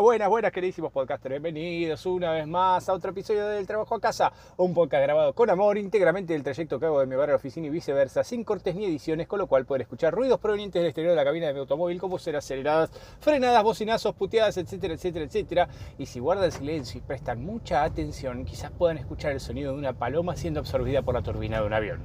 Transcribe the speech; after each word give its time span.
buenas, 0.00 0.30
buenas, 0.30 0.50
queridísimos 0.50 0.90
podcasters. 0.92 1.42
Bienvenidos 1.42 2.06
una 2.06 2.32
vez 2.32 2.46
más 2.46 2.88
a 2.88 2.94
otro 2.94 3.10
episodio 3.10 3.46
del 3.46 3.66
Trabajo 3.66 3.94
a 3.94 4.00
Casa, 4.00 4.32
un 4.56 4.72
podcast 4.72 5.02
grabado 5.02 5.34
con 5.34 5.50
amor, 5.50 5.76
íntegramente 5.76 6.32
del 6.32 6.42
trayecto 6.42 6.80
que 6.80 6.86
hago 6.86 7.00
de 7.00 7.06
mi 7.06 7.16
hogar 7.16 7.28
a 7.28 7.32
la 7.32 7.36
oficina 7.36 7.66
y 7.66 7.70
viceversa, 7.70 8.24
sin 8.24 8.42
cortes 8.42 8.74
ni 8.74 8.86
ediciones, 8.86 9.28
con 9.28 9.38
lo 9.38 9.46
cual 9.46 9.66
poder 9.66 9.82
escuchar 9.82 10.14
ruidos 10.14 10.40
provenientes 10.40 10.80
del 10.80 10.88
exterior 10.88 11.12
de 11.12 11.16
la 11.16 11.24
cabina 11.24 11.48
de 11.48 11.52
mi 11.52 11.58
automóvil, 11.60 12.00
como 12.00 12.18
ser 12.18 12.34
aceleradas, 12.34 12.90
frenadas, 13.20 13.62
bocinazos, 13.62 14.14
puteadas, 14.14 14.56
etcétera, 14.56 14.94
etcétera, 14.94 15.26
etcétera. 15.26 15.68
Y 15.98 16.06
si 16.06 16.18
guardan 16.18 16.50
silencio 16.50 16.98
y 16.98 17.02
prestan 17.02 17.44
mucha 17.44 17.84
atención, 17.84 18.46
quizás 18.46 18.70
puedan 18.70 18.96
escuchar 18.96 19.32
el 19.32 19.40
sonido 19.40 19.72
de 19.72 19.78
una 19.78 19.92
paloma 19.92 20.34
siendo 20.34 20.60
absorbida 20.60 21.02
por 21.02 21.14
la 21.14 21.20
turbina 21.20 21.60
de 21.60 21.66
un 21.66 21.74
avión. 21.74 22.00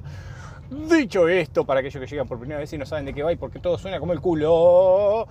Dicho 0.68 1.28
esto, 1.28 1.64
para 1.64 1.80
aquellos 1.80 2.00
que 2.00 2.06
llegan 2.10 2.28
por 2.28 2.38
primera 2.38 2.60
vez 2.60 2.70
y 2.74 2.76
no 2.76 2.84
saben 2.84 3.06
de 3.06 3.14
qué 3.14 3.22
va 3.22 3.32
y 3.32 3.36
porque 3.36 3.58
todo 3.58 3.78
suena 3.78 4.00
como 4.00 4.12
el 4.12 4.20
culo, 4.20 5.28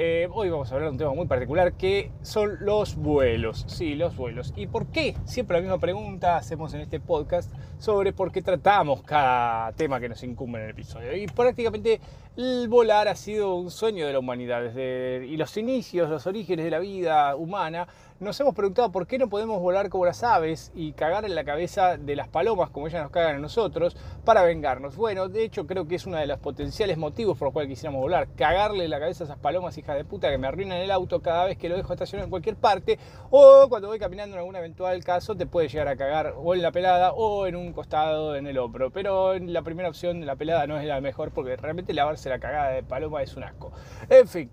eh, 0.00 0.28
hoy 0.32 0.48
vamos 0.48 0.70
a 0.70 0.76
hablar 0.76 0.90
de 0.90 0.92
un 0.92 0.98
tema 0.98 1.12
muy 1.12 1.26
particular 1.26 1.72
que 1.72 2.12
son 2.22 2.58
los 2.60 2.94
vuelos. 2.94 3.64
Sí, 3.66 3.96
los 3.96 4.14
vuelos. 4.16 4.52
¿Y 4.54 4.68
por 4.68 4.86
qué? 4.86 5.16
Siempre 5.24 5.56
la 5.56 5.60
misma 5.60 5.78
pregunta 5.78 6.36
hacemos 6.36 6.72
en 6.74 6.82
este 6.82 7.00
podcast 7.00 7.52
sobre 7.78 8.12
por 8.12 8.30
qué 8.30 8.40
tratamos 8.40 9.02
cada 9.02 9.72
tema 9.72 9.98
que 9.98 10.08
nos 10.08 10.22
incumbe 10.22 10.60
en 10.60 10.66
el 10.66 10.70
episodio. 10.70 11.16
Y 11.16 11.26
prácticamente 11.26 12.00
el 12.36 12.68
volar 12.68 13.08
ha 13.08 13.16
sido 13.16 13.56
un 13.56 13.72
sueño 13.72 14.06
de 14.06 14.12
la 14.12 14.20
humanidad. 14.20 14.62
Desde 14.62 15.26
y 15.26 15.36
los 15.36 15.56
inicios, 15.56 16.08
los 16.08 16.28
orígenes 16.28 16.64
de 16.64 16.70
la 16.70 16.78
vida 16.78 17.34
humana, 17.34 17.88
nos 18.20 18.38
hemos 18.40 18.54
preguntado 18.54 18.90
por 18.90 19.06
qué 19.06 19.16
no 19.16 19.28
podemos 19.28 19.60
volar 19.60 19.88
como 19.90 20.04
las 20.04 20.24
aves 20.24 20.72
y 20.74 20.92
cagar 20.92 21.24
en 21.24 21.36
la 21.36 21.44
cabeza 21.44 21.96
de 21.96 22.16
las 22.16 22.26
palomas 22.26 22.70
como 22.70 22.88
ellas 22.88 23.02
nos 23.02 23.12
cagan 23.12 23.36
a 23.36 23.38
nosotros 23.38 23.96
para 24.24 24.42
vengarnos. 24.42 24.96
Bueno, 24.96 25.28
de 25.28 25.44
hecho 25.44 25.66
creo 25.66 25.86
que 25.86 25.94
es 25.94 26.06
uno 26.06 26.16
de 26.16 26.26
los 26.26 26.38
potenciales 26.40 26.98
motivos 26.98 27.38
por 27.38 27.46
los 27.46 27.52
cuales 27.52 27.68
quisiéramos 27.70 28.00
volar. 28.00 28.28
Cagarle 28.34 28.88
la 28.88 28.98
cabeza 28.98 29.22
a 29.22 29.26
esas 29.26 29.38
palomas 29.38 29.78
hijas 29.78 29.96
de 29.96 30.04
puta 30.04 30.30
que 30.30 30.38
me 30.38 30.48
arruinan 30.48 30.78
el 30.78 30.90
auto 30.90 31.22
cada 31.22 31.44
vez 31.44 31.58
que 31.58 31.68
lo 31.68 31.76
dejo 31.76 31.92
estacionado 31.92 32.24
en 32.24 32.30
cualquier 32.30 32.56
parte 32.56 32.98
o 33.30 33.66
cuando 33.68 33.86
voy 33.86 34.00
caminando 34.00 34.34
en 34.34 34.40
algún 34.40 34.56
eventual 34.56 35.04
caso 35.04 35.36
te 35.36 35.46
puede 35.46 35.68
llegar 35.68 35.86
a 35.86 35.96
cagar 35.96 36.34
o 36.36 36.54
en 36.54 36.62
la 36.62 36.72
pelada 36.72 37.12
o 37.12 37.46
en 37.46 37.54
un 37.54 37.72
costado 37.72 38.34
en 38.34 38.48
el 38.48 38.58
hombro. 38.58 38.90
Pero 38.90 39.38
la 39.38 39.62
primera 39.62 39.88
opción, 39.88 40.26
la 40.26 40.34
pelada 40.34 40.66
no 40.66 40.76
es 40.78 40.86
la 40.86 41.00
mejor 41.00 41.30
porque 41.30 41.56
realmente 41.56 41.94
lavarse 41.94 42.28
la 42.28 42.40
cagada 42.40 42.70
de 42.70 42.82
paloma 42.82 43.22
es 43.22 43.36
un 43.36 43.44
asco. 43.44 43.72
En 44.10 44.26
fin. 44.26 44.50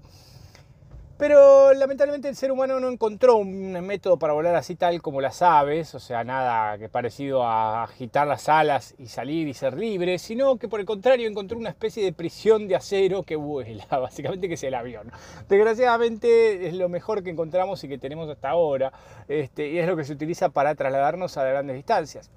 Pero 1.17 1.73
lamentablemente 1.73 2.27
el 2.27 2.35
ser 2.35 2.51
humano 2.51 2.77
no 2.81 2.89
encontró 2.89 3.37
un 3.37 3.71
método 3.85 4.19
para 4.19 4.33
volar 4.33 4.53
así 4.55 4.75
tal 4.75 5.01
como 5.01 5.21
las 5.21 5.41
aves, 5.41 5.95
o 5.95 5.99
sea, 5.99 6.25
nada 6.25 6.77
que 6.77 6.89
parecido 6.89 7.43
a 7.43 7.83
agitar 7.83 8.27
las 8.27 8.49
alas 8.49 8.95
y 8.97 9.07
salir 9.07 9.47
y 9.47 9.53
ser 9.53 9.77
libre, 9.77 10.19
sino 10.19 10.57
que 10.57 10.67
por 10.67 10.81
el 10.81 10.85
contrario 10.85 11.29
encontró 11.29 11.57
una 11.57 11.69
especie 11.69 12.03
de 12.03 12.11
prisión 12.11 12.67
de 12.67 12.75
acero 12.75 13.23
que 13.23 13.37
vuela, 13.37 13.85
básicamente 13.89 14.49
que 14.49 14.55
es 14.55 14.63
el 14.63 14.73
avión. 14.73 15.09
Desgraciadamente 15.47 16.67
es 16.67 16.73
lo 16.73 16.89
mejor 16.89 17.23
que 17.23 17.29
encontramos 17.29 17.81
y 17.85 17.87
que 17.87 17.97
tenemos 17.97 18.29
hasta 18.29 18.49
ahora, 18.49 18.91
este, 19.29 19.69
y 19.69 19.79
es 19.79 19.87
lo 19.87 19.95
que 19.95 20.03
se 20.03 20.11
utiliza 20.11 20.49
para 20.49 20.75
trasladarnos 20.75 21.37
a 21.37 21.45
grandes 21.45 21.77
distancias. 21.77 22.29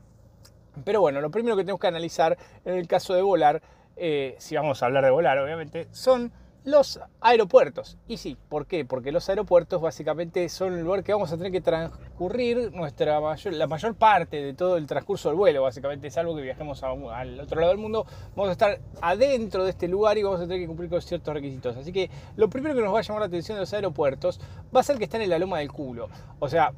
Pero 0.84 1.00
bueno, 1.00 1.20
lo 1.20 1.32
primero 1.32 1.56
que 1.56 1.64
tenemos 1.64 1.80
que 1.80 1.88
analizar 1.88 2.38
en 2.64 2.74
el 2.74 2.86
caso 2.86 3.12
de 3.14 3.22
volar, 3.22 3.60
eh, 3.96 4.36
si 4.38 4.54
vamos 4.54 4.80
a 4.84 4.86
hablar 4.86 5.04
de 5.04 5.10
volar 5.10 5.36
obviamente, 5.38 5.88
son 5.90 6.30
los 6.68 7.00
aeropuertos. 7.20 7.96
Y 8.06 8.18
sí, 8.18 8.36
¿por 8.48 8.66
qué? 8.66 8.84
Porque 8.84 9.10
los 9.10 9.28
aeropuertos 9.28 9.80
básicamente 9.80 10.48
son 10.48 10.74
el 10.74 10.84
lugar 10.84 11.02
que 11.02 11.12
vamos 11.12 11.32
a 11.32 11.36
tener 11.36 11.50
que 11.50 11.60
transcurrir 11.60 12.72
nuestra 12.72 13.20
mayor, 13.20 13.54
la 13.54 13.66
mayor 13.66 13.94
parte 13.94 14.42
de 14.42 14.52
todo 14.52 14.76
el 14.76 14.86
transcurso 14.86 15.30
del 15.30 15.36
vuelo. 15.36 15.62
Básicamente, 15.62 16.10
salvo 16.10 16.36
que 16.36 16.42
viajemos 16.42 16.82
al 16.82 17.40
otro 17.40 17.60
lado 17.60 17.72
del 17.72 17.80
mundo, 17.80 18.06
vamos 18.36 18.50
a 18.50 18.52
estar 18.52 18.78
adentro 19.00 19.64
de 19.64 19.70
este 19.70 19.88
lugar 19.88 20.18
y 20.18 20.22
vamos 20.22 20.40
a 20.40 20.42
tener 20.42 20.60
que 20.60 20.66
cumplir 20.66 20.90
con 20.90 21.00
ciertos 21.00 21.32
requisitos. 21.32 21.76
Así 21.76 21.92
que 21.92 22.10
lo 22.36 22.50
primero 22.50 22.74
que 22.74 22.82
nos 22.82 22.94
va 22.94 22.98
a 22.98 23.02
llamar 23.02 23.20
la 23.22 23.26
atención 23.26 23.56
de 23.56 23.60
los 23.60 23.72
aeropuertos 23.72 24.40
va 24.74 24.80
a 24.80 24.82
ser 24.82 24.98
que 24.98 25.04
están 25.04 25.22
en 25.22 25.30
la 25.30 25.38
loma 25.38 25.58
del 25.58 25.72
culo. 25.72 26.08
O 26.38 26.48
sea, 26.48 26.72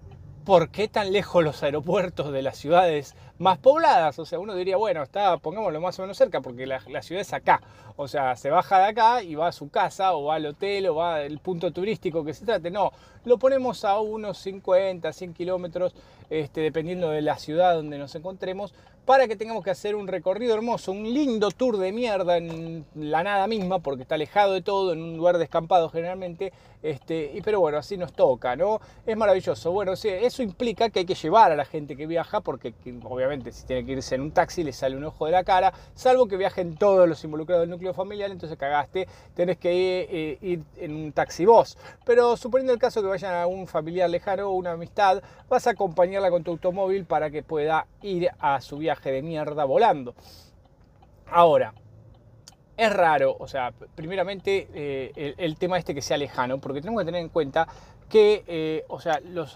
¿por 0.45 0.71
qué 0.71 0.89
tan 0.89 1.13
lejos 1.13 1.45
los 1.45 1.63
aeropuertos 1.63 2.33
de 2.33 2.43
las 2.43 2.57
ciudades 2.57 3.15
más 3.39 3.59
pobladas? 3.59 4.19
O 4.19 4.25
sea, 4.25 4.39
uno 4.39 4.55
diría, 4.55 4.77
bueno, 4.77 5.03
está, 5.03 5.37
pongámoslo 5.39 5.81
más 5.81 5.99
o 5.99 6.03
menos 6.03 6.17
cerca, 6.17 6.41
porque 6.41 6.67
la, 6.67 6.81
ciudad 7.03 7.21
es 7.21 7.33
acá. 7.33 7.61
O 7.97 8.09
sea, 8.09 8.37
se 8.37 8.51
baja 8.51 8.79
de 8.79 8.85
acá 8.87 9.23
y 9.23 9.35
va 9.35 9.49
a 9.49 9.53
su 9.53 9.69
casa, 9.71 10.15
o 10.15 10.25
va 10.25 10.37
al 10.37 10.47
hotel, 10.47 10.89
o 10.89 10.95
va 10.97 11.17
al 11.17 11.39
punto 11.39 11.71
turístico 11.71 12.25
que 12.25 12.35
se 12.35 12.45
trate. 12.45 12.71
No, 12.71 12.93
lo 13.25 13.39
ponemos 13.39 13.85
a 13.85 14.01
unos 14.01 14.39
50, 14.39 15.13
100 15.13 15.35
kilómetros, 15.35 15.95
este, 16.31 16.61
dependiendo 16.63 17.11
de 17.11 17.23
la 17.23 17.39
ciudad 17.39 17.75
donde 17.75 17.99
nos 17.99 18.15
encontremos, 18.15 18.73
para 19.11 19.27
que 19.27 19.35
tengamos 19.35 19.65
que 19.65 19.71
hacer 19.73 19.97
un 19.97 20.07
recorrido 20.07 20.55
hermoso, 20.55 20.93
un 20.93 21.03
lindo 21.03 21.51
tour 21.51 21.79
de 21.79 21.91
mierda 21.91 22.37
en 22.37 22.87
la 22.95 23.25
nada 23.25 23.49
misma, 23.49 23.81
porque 23.81 24.03
está 24.03 24.15
alejado 24.15 24.53
de 24.53 24.63
todo, 24.63 24.93
en 24.93 25.03
un 25.03 25.17
lugar 25.17 25.37
descampado 25.37 25.89
generalmente, 25.89 26.53
este, 26.81 27.33
y, 27.35 27.43
pero 27.43 27.59
bueno, 27.59 27.79
así 27.79 27.97
nos 27.97 28.13
toca, 28.13 28.55
¿no? 28.55 28.81
Es 29.05 29.17
maravilloso. 29.17 29.73
Bueno, 29.73 29.97
sí, 29.97 30.09
eso 30.09 30.45
implica 30.45 30.91
que 30.91 31.01
hay 31.01 31.05
que 31.07 31.17
llevar 31.17 31.51
a 31.51 31.57
la 31.57 31.65
gente 31.65 31.97
que 31.97 32.07
viaja, 32.07 32.41
porque 32.41 32.73
obviamente 33.03 33.51
si 33.51 33.67
tiene 33.67 33.85
que 33.85 33.93
irse 33.93 34.15
en 34.15 34.21
un 34.21 34.31
taxi 34.31 34.63
le 34.63 34.73
sale 34.73 34.97
un 34.97 35.03
ojo 35.03 35.27
de 35.27 35.33
la 35.33 35.43
cara, 35.43 35.75
salvo 35.93 36.29
que 36.29 36.37
viajen 36.37 36.77
todos 36.77 37.09
los 37.09 37.25
involucrados 37.25 37.65
del 37.65 37.71
núcleo 37.71 37.93
familiar, 37.93 38.31
entonces 38.31 38.57
cagaste, 38.57 39.09
tenés 39.35 39.59
que 39.59 39.75
ir, 39.75 40.07
eh, 40.09 40.39
ir 40.41 40.63
en 40.77 40.95
un 40.95 41.13
taxi 41.13 41.45
vos. 41.45 41.77
Pero 42.07 42.37
suponiendo 42.37 42.73
el 42.73 42.79
caso 42.79 43.03
que 43.03 43.09
vayan 43.09 43.35
a 43.35 43.49
un 43.49 43.67
familiar 43.67 44.09
lejano 44.09 44.51
o 44.51 44.53
una 44.53 44.71
amistad, 44.71 45.21
vas 45.49 45.67
a 45.67 45.71
acompañarla 45.71 46.31
con 46.31 46.45
tu 46.45 46.53
automóvil 46.53 47.07
para 47.07 47.29
que 47.29 47.43
pueda 47.43 47.89
ir 48.03 48.31
a 48.39 48.61
su 48.61 48.79
viaje 48.79 49.00
de 49.09 49.23
mierda 49.23 49.65
volando. 49.65 50.15
Ahora, 51.27 51.73
es 52.77 52.93
raro, 52.93 53.37
o 53.39 53.47
sea, 53.47 53.73
primeramente 53.95 54.69
eh, 54.75 55.35
el, 55.37 55.57
tema 55.57 55.79
este 55.79 55.95
que 55.95 56.03
sea 56.03 56.17
lejano, 56.17 56.59
porque 56.59 56.81
tenemos 56.81 57.03
que 57.03 57.07
tener 57.07 57.21
en 57.21 57.29
cuenta 57.29 57.69
que, 58.11 58.43
eh, 58.49 58.85
o 58.89 59.01
sea, 59.01 59.21
los, 59.21 59.55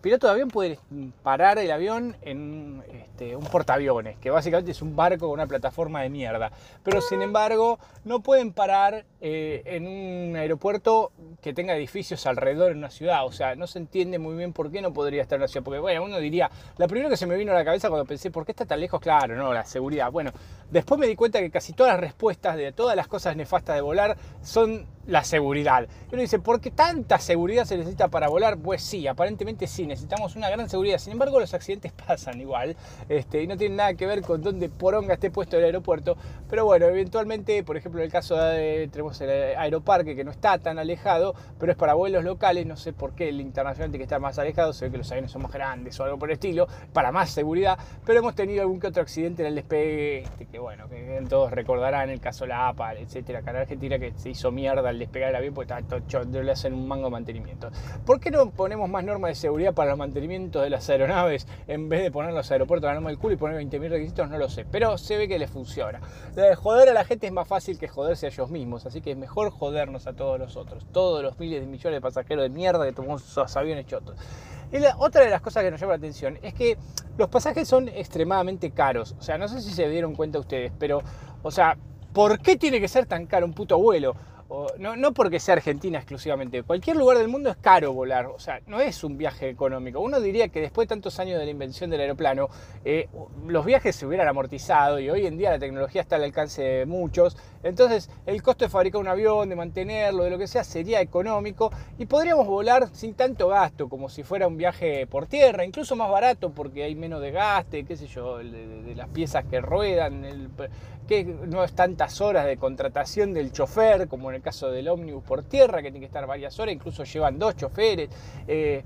pilotos 0.00 0.28
de 0.28 0.32
avión 0.32 0.48
pueden 0.48 0.78
parar 1.22 1.58
el 1.58 1.70
avión 1.70 2.16
en 2.22 2.84
este, 2.92 3.34
un 3.34 3.44
portaaviones, 3.44 4.16
que 4.18 4.30
básicamente 4.30 4.70
es 4.70 4.80
un 4.80 4.94
barco 4.94 5.26
con 5.26 5.30
una 5.30 5.48
plataforma 5.48 6.02
de 6.02 6.08
mierda. 6.08 6.52
Pero 6.84 7.00
sin 7.00 7.22
embargo, 7.22 7.80
no 8.04 8.20
pueden 8.20 8.52
parar 8.52 9.04
eh, 9.20 9.62
en 9.66 9.86
un 9.88 10.36
aeropuerto 10.36 11.10
que 11.42 11.52
tenga 11.52 11.74
edificios 11.74 12.24
alrededor 12.26 12.70
en 12.70 12.78
una 12.78 12.90
ciudad. 12.90 13.26
O 13.26 13.32
sea, 13.32 13.56
no 13.56 13.66
se 13.66 13.80
entiende 13.80 14.20
muy 14.20 14.36
bien 14.36 14.52
por 14.52 14.70
qué 14.70 14.80
no 14.80 14.92
podría 14.92 15.22
estar 15.22 15.36
en 15.36 15.42
una 15.42 15.48
ciudad. 15.48 15.64
Porque, 15.64 15.80
bueno, 15.80 16.04
uno 16.04 16.20
diría, 16.20 16.48
la 16.76 16.86
primera 16.86 17.10
que 17.10 17.16
se 17.16 17.26
me 17.26 17.36
vino 17.36 17.50
a 17.50 17.56
la 17.56 17.64
cabeza 17.64 17.88
cuando 17.88 18.06
pensé, 18.06 18.30
¿por 18.30 18.46
qué 18.46 18.52
está 18.52 18.64
tan 18.64 18.78
lejos? 18.78 19.00
Claro, 19.00 19.34
no, 19.34 19.52
la 19.52 19.64
seguridad. 19.64 20.12
Bueno, 20.12 20.30
después 20.70 21.00
me 21.00 21.08
di 21.08 21.16
cuenta 21.16 21.40
que 21.40 21.50
casi 21.50 21.72
todas 21.72 21.94
las 21.94 22.00
respuestas 22.00 22.56
de 22.56 22.70
todas 22.70 22.94
las 22.94 23.08
cosas 23.08 23.34
nefastas 23.34 23.74
de 23.74 23.82
volar 23.82 24.16
son 24.40 24.86
la 25.08 25.24
seguridad. 25.24 25.88
Y 26.10 26.14
uno 26.14 26.22
dice, 26.22 26.38
¿por 26.38 26.60
qué 26.60 26.70
tanta 26.70 27.18
seguridad 27.18 27.64
se 27.64 27.76
necesita 27.76 28.08
para 28.08 28.28
volar? 28.28 28.58
Pues 28.58 28.82
sí, 28.82 29.06
aparentemente 29.06 29.66
sí, 29.66 29.86
necesitamos 29.86 30.36
una 30.36 30.50
gran 30.50 30.68
seguridad. 30.68 30.98
Sin 30.98 31.14
embargo, 31.14 31.40
los 31.40 31.52
accidentes 31.54 31.92
pasan 32.06 32.40
igual 32.40 32.76
este, 33.08 33.42
y 33.42 33.46
no 33.46 33.56
tienen 33.56 33.78
nada 33.78 33.94
que 33.94 34.06
ver 34.06 34.20
con 34.22 34.42
dónde 34.42 34.68
poronga 34.68 35.14
esté 35.14 35.30
puesto 35.30 35.56
el 35.56 35.64
aeropuerto. 35.64 36.16
Pero 36.48 36.66
bueno, 36.66 36.86
eventualmente, 36.86 37.64
por 37.64 37.76
ejemplo, 37.76 38.00
en 38.00 38.06
el 38.06 38.12
caso 38.12 38.36
de, 38.36 38.88
tenemos 38.92 39.20
el 39.22 39.56
aeroparque 39.56 40.14
que 40.14 40.24
no 40.24 40.30
está 40.30 40.58
tan 40.58 40.78
alejado, 40.78 41.34
pero 41.58 41.72
es 41.72 41.78
para 41.78 41.94
vuelos 41.94 42.22
locales. 42.22 42.66
No 42.66 42.76
sé 42.76 42.92
por 42.92 43.14
qué 43.14 43.30
el 43.30 43.40
internacional 43.40 43.90
tiene 43.90 43.98
que 43.98 44.04
estar 44.04 44.20
más 44.20 44.38
alejado, 44.38 44.74
se 44.74 44.84
ve 44.84 44.90
que 44.92 44.98
los 44.98 45.10
aviones 45.10 45.32
son 45.32 45.42
más 45.42 45.52
grandes 45.52 45.98
o 45.98 46.04
algo 46.04 46.18
por 46.18 46.28
el 46.28 46.34
estilo, 46.34 46.68
para 46.92 47.12
más 47.12 47.30
seguridad. 47.30 47.78
Pero 48.04 48.18
hemos 48.18 48.34
tenido 48.34 48.60
algún 48.60 48.78
que 48.78 48.88
otro 48.88 49.02
accidente 49.02 49.42
en 49.42 49.48
el 49.48 49.54
despegue, 49.54 50.18
este, 50.20 50.44
que 50.44 50.58
bueno, 50.58 50.86
que 50.88 51.24
todos 51.30 51.50
recordarán 51.50 52.10
el 52.10 52.20
caso 52.20 52.46
La 52.46 52.68
APA, 52.68 52.94
etcétera, 52.94 53.38
acá 53.38 53.52
en 53.52 53.56
Argentina 53.56 53.98
que 53.98 54.12
se 54.16 54.28
hizo 54.30 54.52
mierda 54.52 54.97
despegar 54.98 55.30
el 55.30 55.36
avión 55.36 55.54
porque 55.54 55.72
está 55.72 55.98
le 56.24 56.50
hacen 56.50 56.74
un 56.74 56.86
mango 56.86 57.06
de 57.06 57.10
mantenimiento. 57.10 57.70
¿Por 58.04 58.20
qué 58.20 58.30
no 58.30 58.50
ponemos 58.50 58.88
más 58.88 59.04
normas 59.04 59.30
de 59.30 59.34
seguridad 59.34 59.74
para 59.74 59.90
los 59.90 59.98
mantenimientos 59.98 60.62
de 60.62 60.70
las 60.70 60.88
aeronaves 60.88 61.46
en 61.66 61.88
vez 61.88 62.02
de 62.02 62.10
poner 62.10 62.32
los 62.32 62.50
aeropuertos 62.50 62.86
a 62.88 62.92
la 62.92 62.94
norma 62.94 63.10
del 63.10 63.18
culo 63.18 63.34
y 63.34 63.36
poner 63.36 63.60
20.000 63.60 63.88
requisitos? 63.88 64.28
No 64.28 64.38
lo 64.38 64.48
sé, 64.48 64.64
pero 64.70 64.98
se 64.98 65.16
ve 65.16 65.28
que 65.28 65.38
les 65.38 65.50
funciona. 65.50 66.00
Joder 66.56 66.88
a 66.88 66.92
la 66.92 67.04
gente 67.04 67.26
es 67.26 67.32
más 67.32 67.48
fácil 67.48 67.78
que 67.78 67.88
joderse 67.88 68.26
a 68.26 68.28
ellos 68.28 68.50
mismos, 68.50 68.86
así 68.86 69.00
que 69.00 69.12
es 69.12 69.16
mejor 69.16 69.50
jodernos 69.50 70.06
a 70.06 70.12
todos 70.12 70.38
los 70.38 70.56
otros, 70.56 70.86
todos 70.92 71.22
los 71.22 71.38
miles 71.38 71.60
de 71.60 71.66
millones 71.66 71.96
de 71.96 72.00
pasajeros 72.00 72.42
de 72.42 72.50
mierda 72.50 72.84
que 72.84 72.92
tomamos 72.92 73.22
esos 73.22 73.56
aviones 73.56 73.86
chotos. 73.86 74.16
Y 74.70 74.78
la, 74.78 74.96
otra 74.98 75.24
de 75.24 75.30
las 75.30 75.40
cosas 75.40 75.64
que 75.64 75.70
nos 75.70 75.80
llama 75.80 75.94
la 75.94 75.98
atención 75.98 76.38
es 76.42 76.52
que 76.52 76.76
los 77.16 77.28
pasajes 77.28 77.66
son 77.66 77.88
extremadamente 77.88 78.70
caros. 78.70 79.14
O 79.18 79.22
sea, 79.22 79.38
no 79.38 79.48
sé 79.48 79.62
si 79.62 79.70
se 79.72 79.88
dieron 79.88 80.14
cuenta 80.14 80.38
ustedes, 80.38 80.72
pero, 80.78 81.02
o 81.42 81.50
sea, 81.50 81.76
¿por 82.12 82.38
qué 82.40 82.56
tiene 82.56 82.80
que 82.80 82.88
ser 82.88 83.06
tan 83.06 83.26
caro 83.26 83.46
un 83.46 83.54
puto 83.54 83.78
vuelo? 83.78 84.14
No, 84.78 84.96
no 84.96 85.12
porque 85.12 85.40
sea 85.40 85.54
Argentina 85.54 85.98
exclusivamente, 85.98 86.62
cualquier 86.62 86.96
lugar 86.96 87.18
del 87.18 87.28
mundo 87.28 87.50
es 87.50 87.56
caro 87.56 87.92
volar, 87.92 88.26
o 88.26 88.38
sea, 88.38 88.60
no 88.66 88.80
es 88.80 89.04
un 89.04 89.18
viaje 89.18 89.50
económico. 89.50 90.00
Uno 90.00 90.20
diría 90.20 90.48
que 90.48 90.60
después 90.60 90.88
de 90.88 90.94
tantos 90.94 91.18
años 91.20 91.38
de 91.38 91.44
la 91.44 91.50
invención 91.50 91.90
del 91.90 92.00
aeroplano, 92.00 92.48
eh, 92.84 93.08
los 93.46 93.66
viajes 93.66 93.94
se 93.94 94.06
hubieran 94.06 94.26
amortizado 94.26 95.00
y 95.00 95.10
hoy 95.10 95.26
en 95.26 95.36
día 95.36 95.50
la 95.50 95.58
tecnología 95.58 96.00
está 96.00 96.16
al 96.16 96.24
alcance 96.24 96.62
de 96.62 96.86
muchos, 96.86 97.36
entonces 97.62 98.10
el 98.24 98.42
costo 98.42 98.64
de 98.64 98.70
fabricar 98.70 99.00
un 99.00 99.08
avión, 99.08 99.48
de 99.50 99.56
mantenerlo, 99.56 100.24
de 100.24 100.30
lo 100.30 100.38
que 100.38 100.46
sea, 100.46 100.64
sería 100.64 101.00
económico 101.00 101.70
y 101.98 102.06
podríamos 102.06 102.46
volar 102.46 102.88
sin 102.92 103.14
tanto 103.14 103.48
gasto, 103.48 103.88
como 103.88 104.08
si 104.08 104.22
fuera 104.22 104.46
un 104.46 104.56
viaje 104.56 105.06
por 105.06 105.26
tierra, 105.26 105.64
incluso 105.64 105.94
más 105.94 106.10
barato 106.10 106.50
porque 106.50 106.84
hay 106.84 106.94
menos 106.94 107.20
desgaste, 107.20 107.84
qué 107.84 107.96
sé 107.96 108.06
yo, 108.06 108.38
de, 108.38 108.94
las 108.96 109.08
piezas 109.08 109.44
que 109.44 109.60
ruedan, 109.60 110.50
que 111.06 111.24
no 111.24 111.64
es 111.64 111.72
tantas 111.72 112.20
horas 112.20 112.46
de 112.46 112.56
contratación 112.56 113.32
del 113.32 113.52
chofer 113.52 114.08
como 114.08 114.30
en 114.30 114.36
el 114.38 114.42
caso 114.42 114.70
del 114.70 114.88
ómnibus 114.88 115.22
por 115.22 115.42
tierra, 115.42 115.82
que 115.82 115.90
tiene 115.90 116.00
que 116.00 116.06
estar 116.06 116.26
varias 116.26 116.58
horas, 116.58 116.74
incluso 116.74 117.04
llevan 117.04 117.38
dos 117.38 117.56
choferes. 117.56 118.08
Eh, 118.46 118.82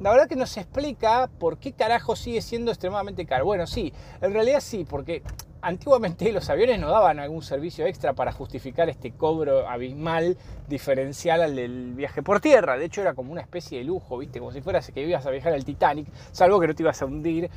la 0.00 0.10
verdad 0.10 0.28
que 0.28 0.36
no 0.36 0.46
se 0.46 0.60
explica 0.60 1.30
por 1.38 1.58
qué 1.58 1.72
carajo 1.72 2.16
sigue 2.16 2.42
siendo 2.42 2.72
extremadamente 2.72 3.24
caro. 3.26 3.44
Bueno, 3.44 3.66
sí, 3.66 3.92
en 4.20 4.32
realidad 4.32 4.60
sí, 4.60 4.84
porque 4.88 5.22
antiguamente 5.62 6.30
los 6.32 6.50
aviones 6.50 6.78
no 6.80 6.90
daban 6.90 7.20
algún 7.20 7.42
servicio 7.42 7.86
extra 7.86 8.12
para 8.12 8.32
justificar 8.32 8.88
este 8.88 9.12
cobro 9.12 9.68
abismal 9.68 10.36
diferencial 10.68 11.42
al 11.42 11.56
del 11.56 11.94
viaje 11.94 12.22
por 12.22 12.40
tierra. 12.40 12.76
De 12.76 12.86
hecho, 12.86 13.02
era 13.02 13.14
como 13.14 13.30
una 13.32 13.40
especie 13.40 13.78
de 13.78 13.84
lujo, 13.84 14.18
¿viste? 14.18 14.40
Como 14.40 14.52
si 14.52 14.60
fueras 14.60 14.90
que 14.90 15.06
ibas 15.06 15.24
a 15.24 15.30
viajar 15.30 15.52
al 15.52 15.64
Titanic, 15.64 16.08
salvo 16.32 16.60
que 16.60 16.66
no 16.66 16.74
te 16.74 16.82
ibas 16.82 17.00
a 17.00 17.06
hundir 17.06 17.48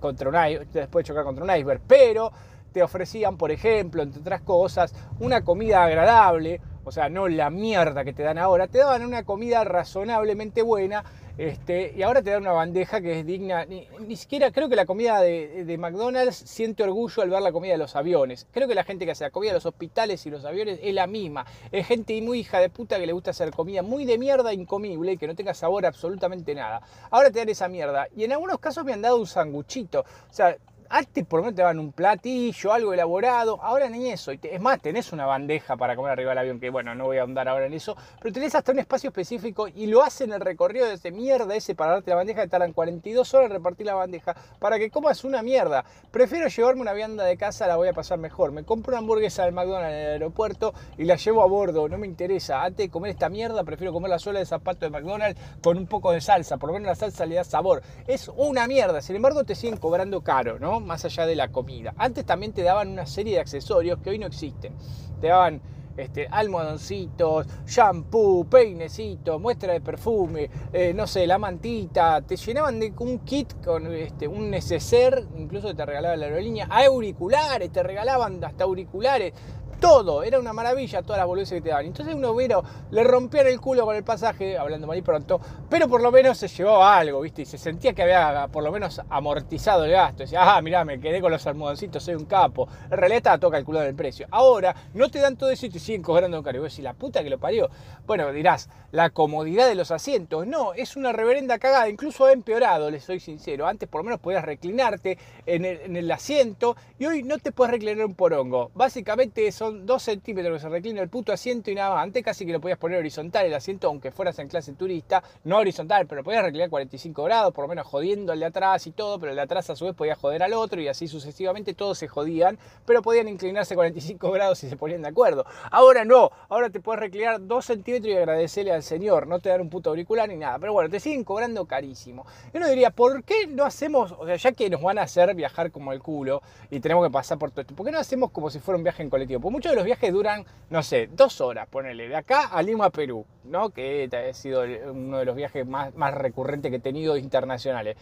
contra 0.00 0.30
un, 0.30 0.66
después 0.72 1.04
de 1.04 1.08
chocar 1.08 1.24
contra 1.24 1.44
un 1.44 1.50
iceberg. 1.50 1.80
Pero 1.86 2.32
te 2.72 2.82
ofrecían, 2.82 3.36
por 3.36 3.50
ejemplo, 3.50 4.02
entre 4.02 4.20
otras 4.20 4.42
cosas, 4.42 4.94
una 5.20 5.44
comida 5.44 5.84
agradable, 5.84 6.60
o 6.84 6.92
sea, 6.92 7.08
no 7.08 7.28
la 7.28 7.50
mierda 7.50 8.04
que 8.04 8.12
te 8.12 8.22
dan 8.22 8.38
ahora, 8.38 8.66
te 8.66 8.78
daban 8.78 9.04
una 9.04 9.24
comida 9.24 9.64
razonablemente 9.64 10.62
buena 10.62 11.04
este, 11.38 11.94
y 11.96 12.02
ahora 12.02 12.20
te 12.20 12.30
dan 12.30 12.42
una 12.42 12.50
bandeja 12.50 13.00
que 13.00 13.20
es 13.20 13.24
digna, 13.24 13.64
ni, 13.64 14.16
siquiera 14.16 14.50
creo 14.50 14.68
que 14.68 14.74
la 14.74 14.86
comida 14.86 15.20
de, 15.20 15.76
McDonald's 15.78 16.34
siente 16.34 16.82
orgullo 16.82 17.22
al 17.22 17.30
ver 17.30 17.40
la 17.42 17.52
comida 17.52 17.72
de 17.72 17.78
los 17.78 17.94
aviones. 17.94 18.48
Creo 18.50 18.66
que 18.66 18.74
la 18.74 18.82
gente 18.82 19.04
que 19.04 19.12
hace 19.12 19.22
la 19.22 19.30
comida 19.30 19.50
de 19.50 19.58
los 19.58 19.66
hospitales 19.66 20.26
y 20.26 20.30
los 20.30 20.44
aviones 20.44 20.80
es 20.82 20.92
la 20.92 21.06
misma. 21.06 21.46
Es 21.70 21.86
gente 21.86 22.20
muy 22.22 22.40
hija 22.40 22.58
de 22.58 22.70
puta 22.70 22.98
que 22.98 23.06
le 23.06 23.12
gusta 23.12 23.30
hacer 23.30 23.52
comida 23.52 23.82
muy 23.82 24.04
de 24.04 24.18
mierda 24.18 24.52
incomible 24.52 25.16
que 25.16 25.28
no 25.28 25.36
tenga 25.36 25.54
sabor 25.54 25.86
absolutamente 25.86 26.56
nada. 26.56 26.82
Ahora 27.08 27.30
te 27.30 27.38
dan 27.38 27.48
esa 27.48 27.68
mierda. 27.68 28.08
Y 28.16 28.24
en 28.24 28.32
algunos 28.32 28.58
casos 28.58 28.84
me 28.84 28.92
han 28.92 29.02
dado 29.02 29.18
un 29.18 29.26
sanguchito. 29.28 30.00
O 30.00 30.34
sea, 30.34 30.56
antes 30.90 31.26
por 31.26 31.40
lo 31.40 31.44
menos 31.44 31.56
te 31.56 31.62
daban 31.62 31.78
un 31.78 31.92
platillo, 31.92 32.72
algo 32.72 32.92
elaborado, 32.92 33.58
ahora 33.62 33.88
ni 33.88 34.10
eso. 34.10 34.32
Es 34.32 34.60
más, 34.60 34.80
tenés 34.80 35.12
una 35.12 35.26
bandeja 35.26 35.76
para 35.76 35.96
comer 35.96 36.12
arriba 36.12 36.30
del 36.30 36.38
avión, 36.38 36.60
que 36.60 36.70
bueno, 36.70 36.94
no 36.94 37.04
voy 37.04 37.18
a 37.18 37.22
andar 37.22 37.48
ahora 37.48 37.66
en 37.66 37.74
eso, 37.74 37.96
pero 38.20 38.32
tenés 38.32 38.54
hasta 38.54 38.72
un 38.72 38.78
espacio 38.78 39.08
específico 39.08 39.68
y 39.68 39.86
lo 39.86 40.02
hacen 40.02 40.32
el 40.32 40.40
recorrido 40.40 40.86
de 40.86 40.94
ese 40.94 41.10
mierda 41.10 41.54
ese 41.54 41.74
para 41.74 41.92
darte 41.92 42.10
la 42.10 42.16
bandeja, 42.16 42.42
que 42.42 42.48
tardan 42.48 42.72
42 42.72 43.34
horas 43.34 43.50
en 43.50 43.56
repartir 43.56 43.86
la 43.86 43.94
bandeja, 43.94 44.34
para 44.58 44.78
que 44.78 44.90
comas 44.90 45.24
una 45.24 45.42
mierda. 45.42 45.84
Prefiero 46.10 46.48
llevarme 46.48 46.82
una 46.82 46.92
vianda 46.92 47.24
de 47.24 47.36
casa, 47.36 47.66
la 47.66 47.76
voy 47.76 47.88
a 47.88 47.92
pasar 47.92 48.18
mejor. 48.18 48.52
Me 48.52 48.64
compro 48.64 48.92
una 48.92 48.98
hamburguesa 48.98 49.44
del 49.44 49.52
McDonald's 49.52 49.92
en 49.92 50.00
el 50.00 50.12
aeropuerto 50.12 50.74
y 50.96 51.04
la 51.04 51.16
llevo 51.16 51.42
a 51.42 51.46
bordo, 51.46 51.88
no 51.88 51.98
me 51.98 52.06
interesa. 52.06 52.62
Antes 52.62 52.86
de 52.86 52.90
comer 52.90 53.10
esta 53.10 53.28
mierda, 53.28 53.64
prefiero 53.64 53.92
comer 53.92 54.10
la 54.10 54.18
suela 54.18 54.38
de 54.38 54.46
zapato 54.46 54.86
de 54.86 54.90
McDonald's 54.90 55.40
con 55.62 55.76
un 55.76 55.86
poco 55.86 56.12
de 56.12 56.20
salsa, 56.20 56.56
por 56.56 56.68
lo 56.68 56.74
menos 56.74 56.88
la 56.88 56.94
salsa 56.94 57.26
le 57.26 57.36
da 57.36 57.44
sabor. 57.44 57.82
Es 58.06 58.30
una 58.36 58.66
mierda, 58.66 59.02
sin 59.02 59.16
embargo 59.16 59.44
te 59.44 59.54
siguen 59.54 59.76
cobrando 59.76 60.22
caro, 60.22 60.58
¿no? 60.58 60.77
Más 60.80 61.04
allá 61.04 61.26
de 61.26 61.36
la 61.36 61.48
comida. 61.48 61.94
Antes 61.96 62.24
también 62.24 62.52
te 62.52 62.62
daban 62.62 62.88
una 62.88 63.06
serie 63.06 63.34
de 63.34 63.40
accesorios 63.40 63.98
que 64.00 64.10
hoy 64.10 64.18
no 64.18 64.26
existen. 64.26 64.74
Te 65.20 65.28
daban 65.28 65.60
este, 65.98 66.28
almohadoncitos, 66.30 67.46
shampoo, 67.66 68.44
peinecitos, 68.44 69.40
muestra 69.40 69.72
de 69.72 69.80
perfume, 69.80 70.48
eh, 70.72 70.92
no 70.94 71.08
sé, 71.08 71.26
la 71.26 71.38
mantita, 71.38 72.22
te 72.22 72.36
llenaban 72.36 72.78
de 72.78 72.94
un 72.98 73.18
kit 73.20 73.54
con 73.64 73.92
este, 73.92 74.28
un 74.28 74.48
neceser, 74.48 75.26
incluso 75.36 75.74
te 75.74 75.84
regalaba 75.84 76.14
la 76.14 76.26
aerolínea, 76.26 76.68
auriculares, 76.70 77.72
te 77.72 77.82
regalaban 77.82 78.42
hasta 78.44 78.62
auriculares, 78.62 79.32
todo, 79.78 80.22
era 80.22 80.38
una 80.38 80.52
maravilla 80.52 81.02
todas 81.02 81.18
las 81.18 81.26
boludeces 81.26 81.56
que 81.56 81.62
te 81.62 81.68
daban. 81.70 81.86
Entonces 81.86 82.14
uno 82.14 82.34
vino, 82.34 82.62
le 82.90 83.04
rompían 83.04 83.46
el 83.46 83.60
culo 83.60 83.84
con 83.84 83.96
el 83.96 84.04
pasaje, 84.04 84.58
hablando 84.58 84.86
mal 84.86 84.98
y 84.98 85.02
pronto, 85.02 85.40
pero 85.68 85.88
por 85.88 86.00
lo 86.00 86.10
menos 86.10 86.38
se 86.38 86.48
llevaba 86.48 86.96
algo, 86.96 87.20
¿viste? 87.20 87.42
Y 87.42 87.46
se 87.46 87.58
sentía 87.58 87.92
que 87.92 88.02
había 88.02 88.48
por 88.48 88.64
lo 88.64 88.72
menos 88.72 89.00
amortizado 89.08 89.84
el 89.84 89.92
gasto. 89.92 90.22
Decía, 90.24 90.56
ah, 90.56 90.60
mirá, 90.62 90.84
me 90.84 91.00
quedé 91.00 91.20
con 91.20 91.30
los 91.30 91.46
almohadoncitos, 91.46 92.02
soy 92.02 92.14
un 92.14 92.24
capo. 92.24 92.68
En 92.90 92.98
realidad 92.98 93.18
estaba 93.18 93.38
todo 93.38 93.50
calculado 93.50 93.86
el 93.86 93.94
precio. 93.94 94.26
Ahora, 94.30 94.74
no 94.94 95.08
te 95.10 95.20
dan 95.20 95.36
todo 95.36 95.50
eso 95.50 95.66
y 95.66 95.70
te 95.70 95.78
siguen 95.78 96.02
cobrando 96.02 96.42
caro. 96.42 96.58
Y 96.58 96.60
vos 96.60 96.72
decís, 96.72 96.84
la 96.84 96.94
puta 96.94 97.22
que 97.22 97.30
lo 97.30 97.38
parió. 97.38 97.68
Bueno, 98.06 98.32
dirás, 98.32 98.68
la 98.92 99.10
comodidad 99.10 99.68
de 99.68 99.74
los 99.74 99.90
asientos. 99.90 100.46
No, 100.46 100.74
es 100.74 100.96
una 100.96 101.12
reverenda 101.12 101.58
cagada. 101.58 101.88
Incluso 101.88 102.24
ha 102.24 102.32
empeorado, 102.32 102.90
les 102.90 103.04
soy 103.04 103.20
sincero. 103.20 103.66
Antes 103.66 103.88
por 103.88 104.00
lo 104.00 104.04
menos 104.04 104.20
podías 104.20 104.44
reclinarte 104.44 105.18
en 105.46 105.64
el, 105.64 105.80
en 105.82 105.96
el 105.96 106.10
asiento 106.10 106.76
y 106.98 107.06
hoy 107.06 107.22
no 107.22 107.38
te 107.38 107.52
puedes 107.52 107.72
reclinar 107.72 108.04
un 108.04 108.14
porongo. 108.14 108.70
Básicamente 108.74 109.46
eso 109.46 109.67
dos 109.72 110.02
centímetros 110.02 110.54
que 110.54 110.60
se 110.60 110.68
reclina 110.68 111.02
el 111.02 111.08
puto 111.08 111.32
asiento 111.32 111.70
y 111.70 111.74
nada. 111.74 112.00
Antes 112.00 112.22
casi 112.22 112.44
que 112.46 112.52
lo 112.52 112.60
podías 112.60 112.78
poner 112.78 112.98
horizontal 112.98 113.46
el 113.46 113.54
asiento, 113.54 113.88
aunque 113.88 114.10
fueras 114.10 114.38
en 114.38 114.48
clase 114.48 114.72
turista, 114.72 115.22
no 115.44 115.58
horizontal, 115.58 116.06
pero 116.06 116.22
podías 116.24 116.42
reclinar 116.42 116.70
45 116.70 117.22
grados, 117.24 117.54
por 117.54 117.64
lo 117.64 117.68
menos 117.68 117.86
jodiendo 117.86 118.32
al 118.32 118.40
de 118.40 118.46
atrás 118.46 118.86
y 118.86 118.92
todo, 118.92 119.18
pero 119.18 119.30
el 119.30 119.36
de 119.36 119.42
atrás 119.42 119.70
a 119.70 119.76
su 119.76 119.84
vez 119.84 119.94
podía 119.94 120.14
joder 120.14 120.42
al 120.42 120.52
otro 120.52 120.80
y 120.80 120.88
así 120.88 121.08
sucesivamente 121.08 121.74
todos 121.74 121.98
se 121.98 122.08
jodían, 122.08 122.58
pero 122.84 123.02
podían 123.02 123.28
inclinarse 123.28 123.74
45 123.74 124.30
grados 124.30 124.58
si 124.58 124.68
se 124.68 124.76
ponían 124.76 125.02
de 125.02 125.08
acuerdo. 125.08 125.44
Ahora 125.70 126.04
no, 126.04 126.30
ahora 126.48 126.70
te 126.70 126.80
puedes 126.80 127.00
reclinar 127.00 127.46
2 127.46 127.64
centímetros 127.64 128.12
y 128.12 128.16
agradecerle 128.16 128.72
al 128.72 128.82
señor, 128.82 129.26
no 129.26 129.38
te 129.38 129.48
dan 129.48 129.60
un 129.60 129.70
puto 129.70 129.90
auricular 129.90 130.28
ni 130.28 130.36
nada, 130.36 130.58
pero 130.58 130.72
bueno, 130.72 130.90
te 130.90 131.00
siguen 131.00 131.24
cobrando 131.24 131.66
carísimo. 131.66 132.26
Yo 132.52 132.60
uno 132.60 132.68
diría, 132.68 132.90
¿por 132.90 133.22
qué 133.24 133.46
no 133.46 133.64
hacemos, 133.64 134.12
o 134.12 134.26
sea, 134.26 134.36
ya 134.36 134.52
que 134.52 134.70
nos 134.70 134.82
van 134.82 134.98
a 134.98 135.02
hacer 135.02 135.34
viajar 135.34 135.70
como 135.70 135.92
el 135.92 136.00
culo 136.02 136.42
y 136.70 136.80
tenemos 136.80 137.04
que 137.06 137.10
pasar 137.10 137.38
por 137.38 137.50
todo 137.50 137.62
esto, 137.62 137.74
¿por 137.74 137.86
qué 137.86 137.92
no 137.92 137.98
hacemos 137.98 138.30
como 138.30 138.50
si 138.50 138.58
fuera 138.58 138.76
un 138.76 138.84
viaje 138.84 139.02
en 139.02 139.10
colectivo? 139.10 139.40
Muchos 139.58 139.72
de 139.72 139.76
los 139.76 139.86
viajes 139.86 140.12
duran, 140.12 140.44
no 140.70 140.84
sé, 140.84 141.08
dos 141.12 141.40
horas, 141.40 141.66
ponele, 141.66 142.08
de 142.08 142.14
acá 142.14 142.46
a 142.46 142.62
Lima, 142.62 142.90
Perú, 142.90 143.26
¿no? 143.42 143.70
Que 143.70 144.08
ha 144.12 144.32
sido 144.32 144.62
uno 144.92 145.18
de 145.18 145.24
los 145.24 145.34
viajes 145.34 145.66
más, 145.66 145.92
recurrentes 146.14 146.70
que 146.70 146.76
he 146.76 146.80
tenido 146.80 147.16
internacionales. 147.16 147.96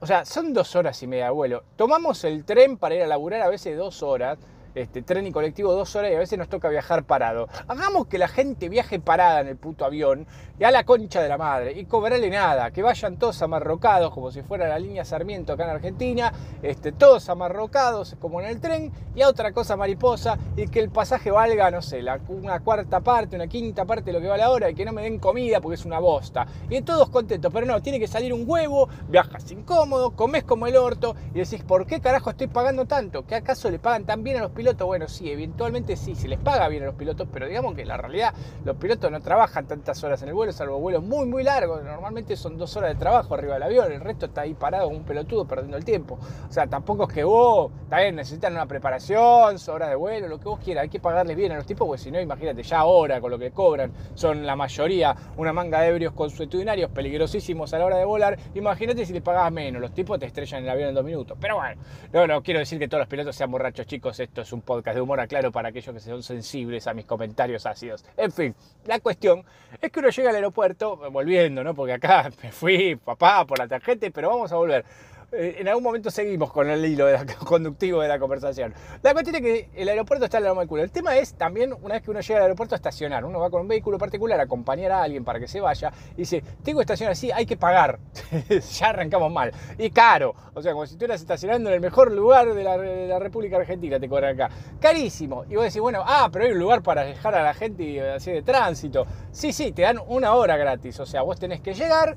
O 0.00 0.06
sea, 0.06 0.24
son 0.24 0.54
dos 0.54 0.74
horas 0.74 1.02
y 1.02 1.06
media, 1.06 1.30
vuelo. 1.32 1.64
Tomamos 1.76 2.24
el 2.24 2.46
tren 2.46 2.78
para 2.78 2.94
ir 2.94 3.02
a 3.02 3.06
laburar 3.06 3.42
a 3.42 3.50
veces 3.50 3.76
dos 3.76 4.02
horas 4.02 4.38
este, 4.76 5.00
tren 5.00 5.26
y 5.26 5.32
colectivo 5.32 5.72
dos 5.72 5.96
horas 5.96 6.12
y 6.12 6.14
a 6.14 6.18
veces 6.18 6.38
nos 6.38 6.50
toca 6.50 6.68
viajar 6.68 7.04
parado. 7.04 7.48
Hagamos 7.66 8.08
que 8.08 8.18
la 8.18 8.28
gente 8.28 8.68
viaje 8.68 9.00
parada 9.00 9.40
en 9.40 9.48
el 9.48 9.56
puto 9.56 9.86
avión 9.86 10.26
y 10.58 10.64
a 10.64 10.70
la 10.70 10.84
concha 10.84 11.22
de 11.22 11.28
la 11.30 11.38
madre 11.38 11.72
y 11.72 11.86
cobrarle 11.86 12.28
nada, 12.28 12.70
que 12.70 12.82
vayan 12.82 13.16
todos 13.16 13.40
amarrocados 13.40 14.12
como 14.12 14.30
si 14.30 14.42
fuera 14.42 14.68
la 14.68 14.78
línea 14.78 15.06
Sarmiento 15.06 15.54
acá 15.54 15.64
en 15.64 15.70
Argentina, 15.70 16.30
este, 16.62 16.92
todos 16.92 17.26
amarrocados 17.30 18.16
como 18.20 18.40
en 18.42 18.48
el 18.48 18.60
tren 18.60 18.92
y 19.14 19.22
a 19.22 19.28
otra 19.28 19.52
cosa 19.52 19.76
mariposa 19.76 20.38
y 20.56 20.68
que 20.68 20.80
el 20.80 20.90
pasaje 20.90 21.30
valga, 21.30 21.70
no 21.70 21.80
sé, 21.80 22.04
una 22.28 22.60
cuarta 22.60 23.00
parte, 23.00 23.36
una 23.36 23.46
quinta 23.46 23.86
parte 23.86 24.04
de 24.04 24.12
lo 24.12 24.20
que 24.20 24.28
vale 24.28 24.42
ahora 24.42 24.68
y 24.68 24.74
que 24.74 24.84
no 24.84 24.92
me 24.92 25.02
den 25.02 25.18
comida 25.18 25.58
porque 25.58 25.76
es 25.76 25.86
una 25.86 26.00
bosta. 26.00 26.46
Y 26.68 26.82
todos 26.82 27.08
contentos, 27.08 27.50
pero 27.50 27.64
no, 27.64 27.80
tiene 27.80 27.98
que 27.98 28.08
salir 28.08 28.34
un 28.34 28.44
huevo, 28.46 28.90
viajas 29.08 29.50
incómodo, 29.50 30.10
comes 30.10 30.44
como 30.44 30.66
el 30.66 30.76
orto 30.76 31.16
y 31.34 31.38
decís, 31.38 31.62
¿por 31.62 31.86
qué 31.86 31.98
carajo 31.98 32.28
estoy 32.28 32.48
pagando 32.48 32.84
tanto? 32.84 33.24
¿Qué 33.24 33.36
acaso 33.36 33.70
le 33.70 33.78
pagan 33.78 34.04
tan 34.04 34.22
bien 34.22 34.36
a 34.36 34.40
los 34.42 34.50
pilotos? 34.50 34.65
Bueno, 34.74 35.06
sí, 35.08 35.30
eventualmente 35.30 35.96
sí, 35.96 36.14
se 36.14 36.28
les 36.28 36.38
paga 36.38 36.68
bien 36.68 36.82
a 36.82 36.86
los 36.86 36.94
pilotos, 36.96 37.28
pero 37.32 37.46
digamos 37.46 37.74
que 37.74 37.84
la 37.84 37.96
realidad, 37.96 38.34
los 38.64 38.76
pilotos 38.76 39.10
no 39.10 39.20
trabajan 39.20 39.66
tantas 39.66 40.02
horas 40.02 40.22
en 40.22 40.28
el 40.28 40.34
vuelo, 40.34 40.52
salvo 40.52 40.78
vuelos 40.78 41.04
muy, 41.04 41.26
muy 41.26 41.44
largos. 41.44 41.82
Normalmente 41.84 42.36
son 42.36 42.58
dos 42.58 42.76
horas 42.76 42.90
de 42.90 42.96
trabajo 42.98 43.34
arriba 43.34 43.54
del 43.54 43.62
avión, 43.62 43.92
el 43.92 44.00
resto 44.00 44.26
está 44.26 44.42
ahí 44.42 44.54
parado 44.54 44.86
como 44.86 44.98
un 44.98 45.04
pelotudo 45.04 45.46
perdiendo 45.46 45.76
el 45.76 45.84
tiempo. 45.84 46.18
O 46.48 46.52
sea, 46.52 46.66
tampoco 46.66 47.04
es 47.04 47.14
que 47.14 47.24
vos, 47.24 47.70
también 47.88 48.16
necesitan 48.16 48.52
una 48.52 48.66
preparación, 48.66 49.56
horas 49.68 49.88
de 49.88 49.94
vuelo, 49.94 50.28
lo 50.28 50.38
que 50.38 50.48
vos 50.48 50.58
quieras, 50.58 50.82
hay 50.82 50.88
que 50.88 51.00
pagarles 51.00 51.36
bien 51.36 51.52
a 51.52 51.56
los 51.56 51.66
tipos, 51.66 51.86
porque 51.86 52.02
si 52.02 52.10
no, 52.10 52.20
imagínate, 52.20 52.62
ya 52.62 52.78
ahora 52.78 53.20
con 53.20 53.30
lo 53.30 53.38
que 53.38 53.52
cobran, 53.52 53.92
son 54.14 54.44
la 54.44 54.56
mayoría 54.56 55.14
una 55.36 55.52
manga 55.52 55.80
de 55.80 55.88
ebrios 55.88 56.12
consuetudinarios, 56.12 56.90
peligrosísimos 56.90 57.72
a 57.72 57.78
la 57.78 57.86
hora 57.86 57.96
de 57.96 58.04
volar. 58.04 58.38
Imagínate 58.54 59.06
si 59.06 59.12
les 59.12 59.22
pagabas 59.22 59.52
menos, 59.52 59.80
los 59.80 59.92
tipos 59.92 60.18
te 60.18 60.26
estrellan 60.26 60.64
el 60.64 60.70
avión 60.70 60.88
en 60.88 60.94
dos 60.94 61.04
minutos. 61.04 61.36
Pero 61.40 61.56
bueno, 61.56 61.80
no, 62.12 62.26
no 62.26 62.42
quiero 62.42 62.60
decir 62.60 62.78
que 62.78 62.88
todos 62.88 63.00
los 63.00 63.08
pilotos 63.08 63.36
sean 63.36 63.50
borrachos, 63.50 63.86
chicos, 63.86 64.18
esto 64.20 64.40
es 64.40 64.52
un 64.52 64.55
podcast 64.62 64.94
de 64.96 65.00
humor, 65.00 65.20
aclaro, 65.20 65.52
para 65.52 65.68
aquellos 65.68 65.94
que 65.94 66.00
son 66.00 66.22
sensibles 66.22 66.86
a 66.86 66.94
mis 66.94 67.04
comentarios 67.04 67.66
ácidos. 67.66 68.04
En 68.16 68.32
fin, 68.32 68.54
la 68.84 69.00
cuestión 69.00 69.44
es 69.80 69.90
que 69.90 70.00
uno 70.00 70.10
llega 70.10 70.30
al 70.30 70.36
aeropuerto, 70.36 70.96
volviendo, 71.10 71.62
¿no? 71.64 71.74
Porque 71.74 71.94
acá 71.94 72.30
me 72.42 72.52
fui, 72.52 72.96
papá, 72.96 73.44
por 73.46 73.58
la 73.58 73.68
tarjeta, 73.68 74.06
pero 74.12 74.28
vamos 74.28 74.52
a 74.52 74.56
volver. 74.56 74.84
Eh, 75.32 75.56
en 75.58 75.66
algún 75.66 75.82
momento 75.82 76.08
seguimos 76.10 76.52
con 76.52 76.70
el 76.70 76.84
hilo 76.84 77.06
conductivo 77.44 78.00
de 78.00 78.08
la 78.08 78.18
conversación. 78.18 78.72
La 79.02 79.12
cuestión 79.12 79.36
es 79.36 79.42
que 79.42 79.68
el 79.74 79.88
aeropuerto 79.88 80.24
está 80.24 80.38
en 80.38 80.44
la 80.44 80.54
del 80.54 80.68
culo. 80.68 80.82
El 80.82 80.92
tema 80.92 81.16
es 81.16 81.34
también, 81.34 81.72
una 81.82 81.94
vez 81.94 82.02
que 82.02 82.10
uno 82.12 82.20
llega 82.20 82.38
al 82.38 82.42
aeropuerto, 82.44 82.74
a 82.74 82.76
estacionar. 82.76 83.24
Uno 83.24 83.40
va 83.40 83.50
con 83.50 83.62
un 83.62 83.68
vehículo 83.68 83.98
particular 83.98 84.38
a 84.38 84.44
acompañar 84.44 84.92
a 84.92 85.02
alguien 85.02 85.24
para 85.24 85.40
que 85.40 85.48
se 85.48 85.60
vaya 85.60 85.92
y 86.12 86.18
dice, 86.18 86.42
tengo 86.62 86.78
que 86.78 86.82
estacionar 86.82 87.12
así, 87.12 87.32
hay 87.32 87.44
que 87.44 87.56
pagar. 87.56 87.98
ya 88.78 88.88
arrancamos 88.88 89.32
mal. 89.32 89.52
Y 89.78 89.90
caro. 89.90 90.34
O 90.54 90.62
sea, 90.62 90.72
como 90.72 90.86
si 90.86 90.92
estuvieras 90.92 91.20
estacionando 91.20 91.70
en 91.70 91.74
el 91.74 91.80
mejor 91.80 92.12
lugar 92.12 92.54
de 92.54 92.62
la, 92.62 93.18
República 93.18 93.56
Argentina, 93.56 93.98
te 93.98 94.08
cobran 94.08 94.34
acá. 94.34 94.54
Carísimo. 94.80 95.44
Y 95.48 95.56
vos 95.56 95.64
decís, 95.64 95.80
bueno, 95.80 96.02
ah, 96.06 96.28
pero 96.32 96.44
hay 96.44 96.52
un 96.52 96.58
lugar 96.58 96.82
para 96.82 97.02
dejar 97.02 97.34
a 97.34 97.42
la 97.42 97.54
gente 97.54 98.00
así 98.10 98.30
de 98.30 98.42
tránsito. 98.42 99.06
Sí, 99.32 99.52
sí, 99.52 99.72
te 99.72 99.82
dan 99.82 99.98
una 100.06 100.34
hora 100.34 100.56
gratis. 100.56 101.00
O 101.00 101.06
sea, 101.06 101.22
vos 101.22 101.38
tenés 101.38 101.60
que 101.60 101.74
llegar 101.74 102.16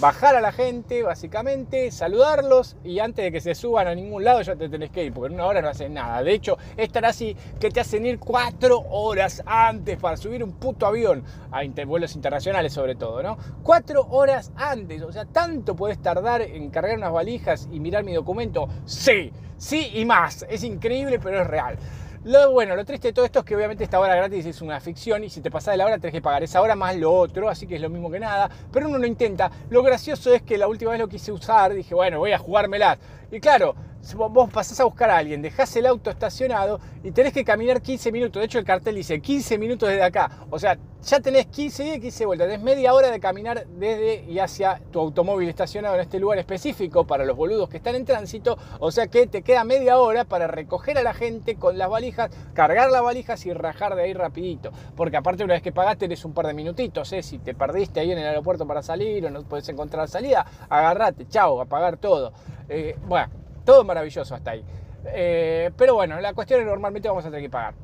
bajar 0.00 0.36
a 0.36 0.40
la 0.40 0.52
gente, 0.52 1.02
básicamente, 1.02 1.90
saludarlos 1.90 2.76
y 2.84 2.98
antes 2.98 3.24
de 3.24 3.32
que 3.32 3.40
se 3.40 3.54
suban 3.54 3.86
a 3.86 3.94
ningún 3.94 4.24
lado 4.24 4.42
ya 4.42 4.56
te 4.56 4.68
tenés 4.68 4.90
que 4.90 5.04
ir, 5.04 5.12
porque 5.12 5.28
en 5.28 5.34
una 5.34 5.46
hora 5.46 5.62
no 5.62 5.68
hacen 5.68 5.94
nada. 5.94 6.22
De 6.22 6.32
hecho, 6.32 6.58
es 6.76 6.90
tan 6.90 7.04
así 7.04 7.36
que 7.60 7.70
te 7.70 7.80
hacen 7.80 8.04
ir 8.06 8.18
cuatro 8.18 8.78
horas 8.90 9.42
antes 9.46 9.98
para 9.98 10.16
subir 10.16 10.42
un 10.42 10.52
puto 10.52 10.86
avión, 10.86 11.22
a 11.50 11.62
vuelos 11.84 12.14
internacionales 12.14 12.72
sobre 12.72 12.94
todo, 12.94 13.22
¿no? 13.22 13.36
Cuatro 13.62 14.06
horas 14.10 14.52
antes, 14.56 15.02
o 15.02 15.12
sea, 15.12 15.24
tanto 15.24 15.74
puedes 15.76 16.00
tardar 16.00 16.42
en 16.42 16.70
cargar 16.70 16.96
unas 16.96 17.12
valijas 17.12 17.68
y 17.72 17.80
mirar 17.80 18.04
mi 18.04 18.12
documento. 18.12 18.68
Sí, 18.84 19.32
sí 19.56 19.90
y 19.94 20.04
más. 20.04 20.44
Es 20.48 20.64
increíble, 20.64 21.18
pero 21.18 21.40
es 21.40 21.46
real. 21.46 21.78
Lo 22.24 22.52
bueno, 22.52 22.74
lo 22.74 22.86
triste 22.86 23.08
de 23.08 23.12
todo 23.12 23.26
esto 23.26 23.40
es 23.40 23.44
que 23.44 23.54
obviamente 23.54 23.84
esta 23.84 24.00
hora 24.00 24.16
gratis 24.16 24.46
es 24.46 24.62
una 24.62 24.80
ficción 24.80 25.22
y 25.24 25.28
si 25.28 25.42
te 25.42 25.50
pasas 25.50 25.74
de 25.74 25.76
la 25.76 25.84
hora 25.84 25.98
tenés 25.98 26.14
que 26.14 26.22
pagar 26.22 26.42
esa 26.42 26.62
hora 26.62 26.74
más 26.74 26.96
lo 26.96 27.12
otro, 27.12 27.50
así 27.50 27.66
que 27.66 27.74
es 27.74 27.82
lo 27.82 27.90
mismo 27.90 28.10
que 28.10 28.18
nada, 28.18 28.48
pero 28.72 28.88
uno 28.88 28.96
lo 28.96 29.06
intenta. 29.06 29.50
Lo 29.68 29.82
gracioso 29.82 30.32
es 30.32 30.40
que 30.40 30.56
la 30.56 30.66
última 30.66 30.92
vez 30.92 31.00
lo 31.00 31.06
quise 31.06 31.32
usar, 31.32 31.74
dije, 31.74 31.94
bueno, 31.94 32.20
voy 32.20 32.32
a 32.32 32.38
jugármela. 32.38 32.96
Y 33.30 33.40
claro, 33.40 33.74
vos 34.12 34.50
pasás 34.50 34.78
a 34.80 34.84
buscar 34.84 35.10
a 35.10 35.16
alguien, 35.16 35.40
dejás 35.40 35.74
el 35.76 35.86
auto 35.86 36.10
estacionado 36.10 36.80
y 37.02 37.10
tenés 37.10 37.32
que 37.32 37.44
caminar 37.44 37.80
15 37.80 38.12
minutos. 38.12 38.40
De 38.40 38.46
hecho, 38.46 38.58
el 38.58 38.64
cartel 38.64 38.96
dice 38.96 39.20
15 39.20 39.58
minutos 39.58 39.88
desde 39.88 40.02
acá. 40.02 40.30
O 40.50 40.58
sea, 40.58 40.76
ya 41.02 41.20
tenés 41.20 41.46
15 41.46 41.96
y 41.96 42.00
15 42.00 42.26
vueltas. 42.26 42.48
Tenés 42.48 42.62
media 42.62 42.94
hora 42.94 43.10
de 43.10 43.20
caminar 43.20 43.66
desde 43.66 44.24
y 44.24 44.38
hacia 44.38 44.80
tu 44.90 45.00
automóvil 45.00 45.48
estacionado 45.48 45.94
en 45.94 46.02
este 46.02 46.18
lugar 46.18 46.38
específico 46.38 47.06
para 47.06 47.24
los 47.24 47.36
boludos 47.36 47.68
que 47.68 47.78
están 47.78 47.94
en 47.94 48.04
tránsito. 48.04 48.58
O 48.80 48.90
sea 48.90 49.06
que 49.06 49.26
te 49.26 49.42
queda 49.42 49.64
media 49.64 49.98
hora 49.98 50.24
para 50.24 50.46
recoger 50.46 50.98
a 50.98 51.02
la 51.02 51.14
gente 51.14 51.56
con 51.56 51.78
las 51.78 51.88
valijas, 51.88 52.30
cargar 52.52 52.90
las 52.90 53.02
valijas 53.02 53.44
y 53.46 53.52
rajar 53.52 53.94
de 53.94 54.02
ahí 54.02 54.14
rapidito. 54.14 54.70
Porque 54.96 55.16
aparte 55.16 55.44
una 55.44 55.54
vez 55.54 55.62
que 55.62 55.72
pagaste 55.72 56.04
tenés 56.04 56.24
un 56.24 56.32
par 56.32 56.46
de 56.46 56.54
minutitos. 56.54 57.12
¿eh? 57.12 57.22
Si 57.22 57.38
te 57.38 57.54
perdiste 57.54 58.00
ahí 58.00 58.12
en 58.12 58.18
el 58.18 58.26
aeropuerto 58.26 58.66
para 58.66 58.82
salir 58.82 59.24
o 59.26 59.30
no 59.30 59.42
puedes 59.44 59.68
encontrar 59.68 60.08
salida, 60.08 60.44
agarrate, 60.68 61.26
chao, 61.28 61.60
a 61.60 61.66
pagar 61.66 61.96
todo. 61.96 62.32
Eh, 62.68 62.96
bueno 63.06 63.43
todo 63.64 63.84
maravilloso 63.84 64.34
hasta 64.34 64.52
ahí. 64.52 64.64
Eh, 65.06 65.70
pero 65.76 65.94
bueno, 65.94 66.20
la 66.20 66.32
cuestión 66.34 66.60
es 66.60 66.66
normalmente 66.66 67.08
vamos 67.08 67.24
a 67.24 67.28
tener 67.28 67.42
que 67.42 67.50
pagar. 67.50 67.74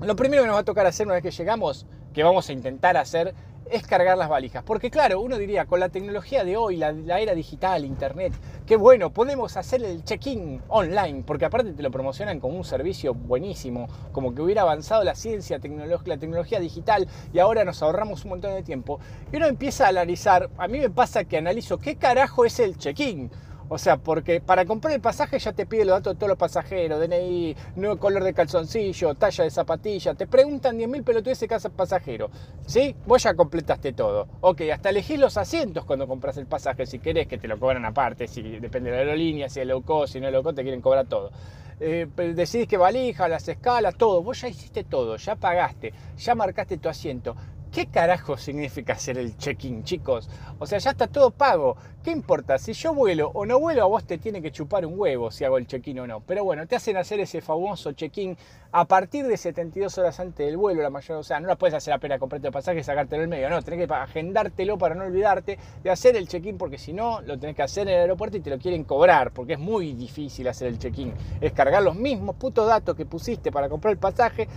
Lo 0.00 0.14
primero 0.14 0.42
que 0.42 0.46
nos 0.46 0.56
va 0.56 0.60
a 0.60 0.64
tocar 0.64 0.86
hacer 0.86 1.06
una 1.06 1.14
vez 1.14 1.22
que 1.22 1.30
llegamos, 1.30 1.86
que 2.12 2.22
vamos 2.22 2.48
a 2.48 2.52
intentar 2.52 2.96
hacer, 2.96 3.34
es 3.70 3.86
cargar 3.86 4.16
las 4.16 4.28
valijas. 4.28 4.62
Porque 4.64 4.90
claro, 4.90 5.20
uno 5.20 5.38
diría, 5.38 5.66
con 5.66 5.80
la 5.80 5.88
tecnología 5.88 6.44
de 6.44 6.56
hoy, 6.56 6.76
la, 6.76 6.90
era 7.20 7.34
digital, 7.34 7.84
internet, 7.84 8.32
qué 8.66 8.76
bueno, 8.76 9.10
podemos 9.12 9.56
hacer 9.56 9.82
el 9.82 10.04
check-in 10.04 10.62
online, 10.68 11.22
porque 11.26 11.44
aparte 11.44 11.72
te 11.72 11.82
lo 11.82 11.90
promocionan 11.90 12.40
como 12.40 12.56
un 12.56 12.64
servicio 12.64 13.14
buenísimo, 13.14 13.88
como 14.12 14.34
que 14.34 14.42
hubiera 14.42 14.62
avanzado 14.62 15.04
la 15.04 15.14
ciencia, 15.14 15.58
la 16.04 16.18
tecnología 16.18 16.60
digital 16.60 17.08
y 17.32 17.38
ahora 17.38 17.64
nos 17.64 17.82
ahorramos 17.82 18.24
un 18.24 18.30
montón 18.30 18.54
de 18.54 18.62
tiempo. 18.62 19.00
Y 19.32 19.36
uno 19.36 19.46
empieza 19.46 19.86
a 19.86 19.88
analizar, 19.88 20.50
a 20.58 20.68
mí 20.68 20.78
me 20.78 20.90
pasa 20.90 21.24
que 21.24 21.38
analizo 21.38 21.78
qué 21.78 21.96
carajo 21.96 22.44
es 22.44 22.60
el 22.60 22.76
check-in. 22.76 23.30
O 23.68 23.78
sea, 23.78 23.96
porque 23.96 24.40
para 24.40 24.64
comprar 24.64 24.94
el 24.94 25.00
pasaje 25.00 25.38
ya 25.38 25.52
te 25.52 25.66
pide 25.66 25.84
los 25.84 25.96
datos 25.96 26.14
de 26.14 26.18
todos 26.18 26.28
los 26.28 26.38
pasajeros, 26.38 27.00
DNI, 27.00 27.56
nuevo 27.76 27.96
color 27.96 28.22
de 28.22 28.32
calzoncillo, 28.32 29.14
talla 29.14 29.44
de 29.44 29.50
zapatilla, 29.50 30.14
te 30.14 30.26
preguntan 30.26 30.78
10.000 30.78 31.02
pelotudes 31.02 31.44
casa 31.48 31.68
pasajero. 31.70 32.30
¿Sí? 32.66 32.94
Vos 33.06 33.22
ya 33.22 33.34
completaste 33.34 33.92
todo. 33.92 34.28
Ok, 34.40 34.62
hasta 34.72 34.90
elegís 34.90 35.18
los 35.18 35.36
asientos 35.36 35.84
cuando 35.84 36.06
compras 36.06 36.36
el 36.36 36.46
pasaje, 36.46 36.86
si 36.86 36.98
querés 36.98 37.26
que 37.26 37.38
te 37.38 37.48
lo 37.48 37.58
cobran 37.58 37.84
aparte, 37.84 38.28
si 38.28 38.42
depende 38.42 38.90
de 38.90 38.96
la 38.96 39.02
aerolínea, 39.02 39.48
si 39.48 39.60
es 39.60 39.66
low 39.66 39.82
si 40.06 40.20
no 40.20 40.28
es 40.28 40.32
low 40.32 40.52
te 40.52 40.62
quieren 40.62 40.80
cobrar 40.80 41.06
todo. 41.06 41.32
Eh, 41.78 42.06
decidís 42.34 42.66
que 42.68 42.78
valija, 42.78 43.28
las 43.28 43.48
escalas, 43.48 43.96
todo. 43.96 44.22
Vos 44.22 44.40
ya 44.40 44.48
hiciste 44.48 44.84
todo, 44.84 45.16
ya 45.16 45.36
pagaste, 45.36 45.92
ya 46.16 46.34
marcaste 46.34 46.78
tu 46.78 46.88
asiento. 46.88 47.36
¿Qué 47.76 47.88
carajo 47.88 48.38
significa 48.38 48.94
hacer 48.94 49.18
el 49.18 49.36
check-in, 49.36 49.84
chicos? 49.84 50.30
O 50.58 50.66
sea, 50.66 50.78
ya 50.78 50.92
está 50.92 51.08
todo 51.08 51.30
pago. 51.30 51.76
¿Qué 52.02 52.10
importa? 52.10 52.56
Si 52.56 52.72
yo 52.72 52.94
vuelo 52.94 53.30
o 53.34 53.44
no 53.44 53.60
vuelo, 53.60 53.82
a 53.82 53.86
vos 53.86 54.06
te 54.06 54.16
tiene 54.16 54.40
que 54.40 54.50
chupar 54.50 54.86
un 54.86 54.98
huevo 54.98 55.30
si 55.30 55.44
hago 55.44 55.58
el 55.58 55.66
check-in 55.66 55.98
o 55.98 56.06
no. 56.06 56.20
Pero 56.20 56.42
bueno, 56.42 56.66
te 56.66 56.74
hacen 56.74 56.96
hacer 56.96 57.20
ese 57.20 57.42
famoso 57.42 57.92
check-in 57.92 58.34
a 58.72 58.86
partir 58.86 59.26
de 59.26 59.36
72 59.36 59.98
horas 59.98 60.18
antes 60.20 60.46
del 60.46 60.56
vuelo, 60.56 60.80
la 60.80 60.88
mayor. 60.88 61.18
O 61.18 61.22
sea, 61.22 61.38
no 61.38 61.48
la 61.48 61.56
puedes 61.56 61.74
hacer 61.74 61.92
apenas 61.92 62.18
comprarte 62.18 62.46
el 62.46 62.52
pasaje 62.54 62.78
y 62.78 62.82
sacártelo 62.82 63.24
en 63.24 63.28
medio. 63.28 63.50
No, 63.50 63.60
tenés 63.60 63.86
que 63.86 63.92
agendártelo 63.92 64.78
para 64.78 64.94
no 64.94 65.04
olvidarte 65.04 65.58
de 65.84 65.90
hacer 65.90 66.16
el 66.16 66.28
check-in, 66.28 66.56
porque 66.56 66.78
si 66.78 66.94
no, 66.94 67.20
lo 67.20 67.38
tenés 67.38 67.56
que 67.56 67.62
hacer 67.62 67.88
en 67.88 67.94
el 67.96 68.00
aeropuerto 68.00 68.38
y 68.38 68.40
te 68.40 68.48
lo 68.48 68.58
quieren 68.58 68.84
cobrar, 68.84 69.32
porque 69.32 69.52
es 69.52 69.58
muy 69.58 69.92
difícil 69.92 70.48
hacer 70.48 70.68
el 70.68 70.78
check-in. 70.78 71.12
Es 71.42 71.52
cargar 71.52 71.82
los 71.82 71.94
mismos 71.94 72.36
putos 72.36 72.66
datos 72.66 72.96
que 72.96 73.04
pusiste 73.04 73.52
para 73.52 73.68
comprar 73.68 73.92
el 73.92 73.98
pasaje 73.98 74.48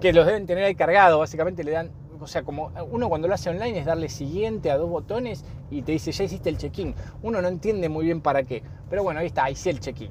que 0.00 0.12
los 0.12 0.26
deben 0.26 0.46
tener 0.46 0.64
ahí 0.64 0.74
cargados, 0.74 1.18
básicamente 1.18 1.64
le 1.64 1.70
dan 1.70 2.03
o 2.20 2.26
sea, 2.26 2.42
como 2.42 2.70
uno 2.90 3.08
cuando 3.08 3.28
lo 3.28 3.34
hace 3.34 3.50
online 3.50 3.78
es 3.78 3.86
darle 3.86 4.08
siguiente 4.08 4.70
a 4.70 4.76
dos 4.76 4.88
botones 4.88 5.44
y 5.70 5.82
te 5.82 5.92
dice, 5.92 6.12
ya 6.12 6.24
hiciste 6.24 6.48
el 6.48 6.58
check-in. 6.58 6.94
Uno 7.22 7.42
no 7.42 7.48
entiende 7.48 7.88
muy 7.88 8.04
bien 8.04 8.20
para 8.20 8.42
qué. 8.42 8.62
Pero 8.88 9.02
bueno, 9.02 9.20
ahí 9.20 9.26
está, 9.26 9.50
hice 9.50 9.70
el 9.70 9.80
check-in. 9.80 10.10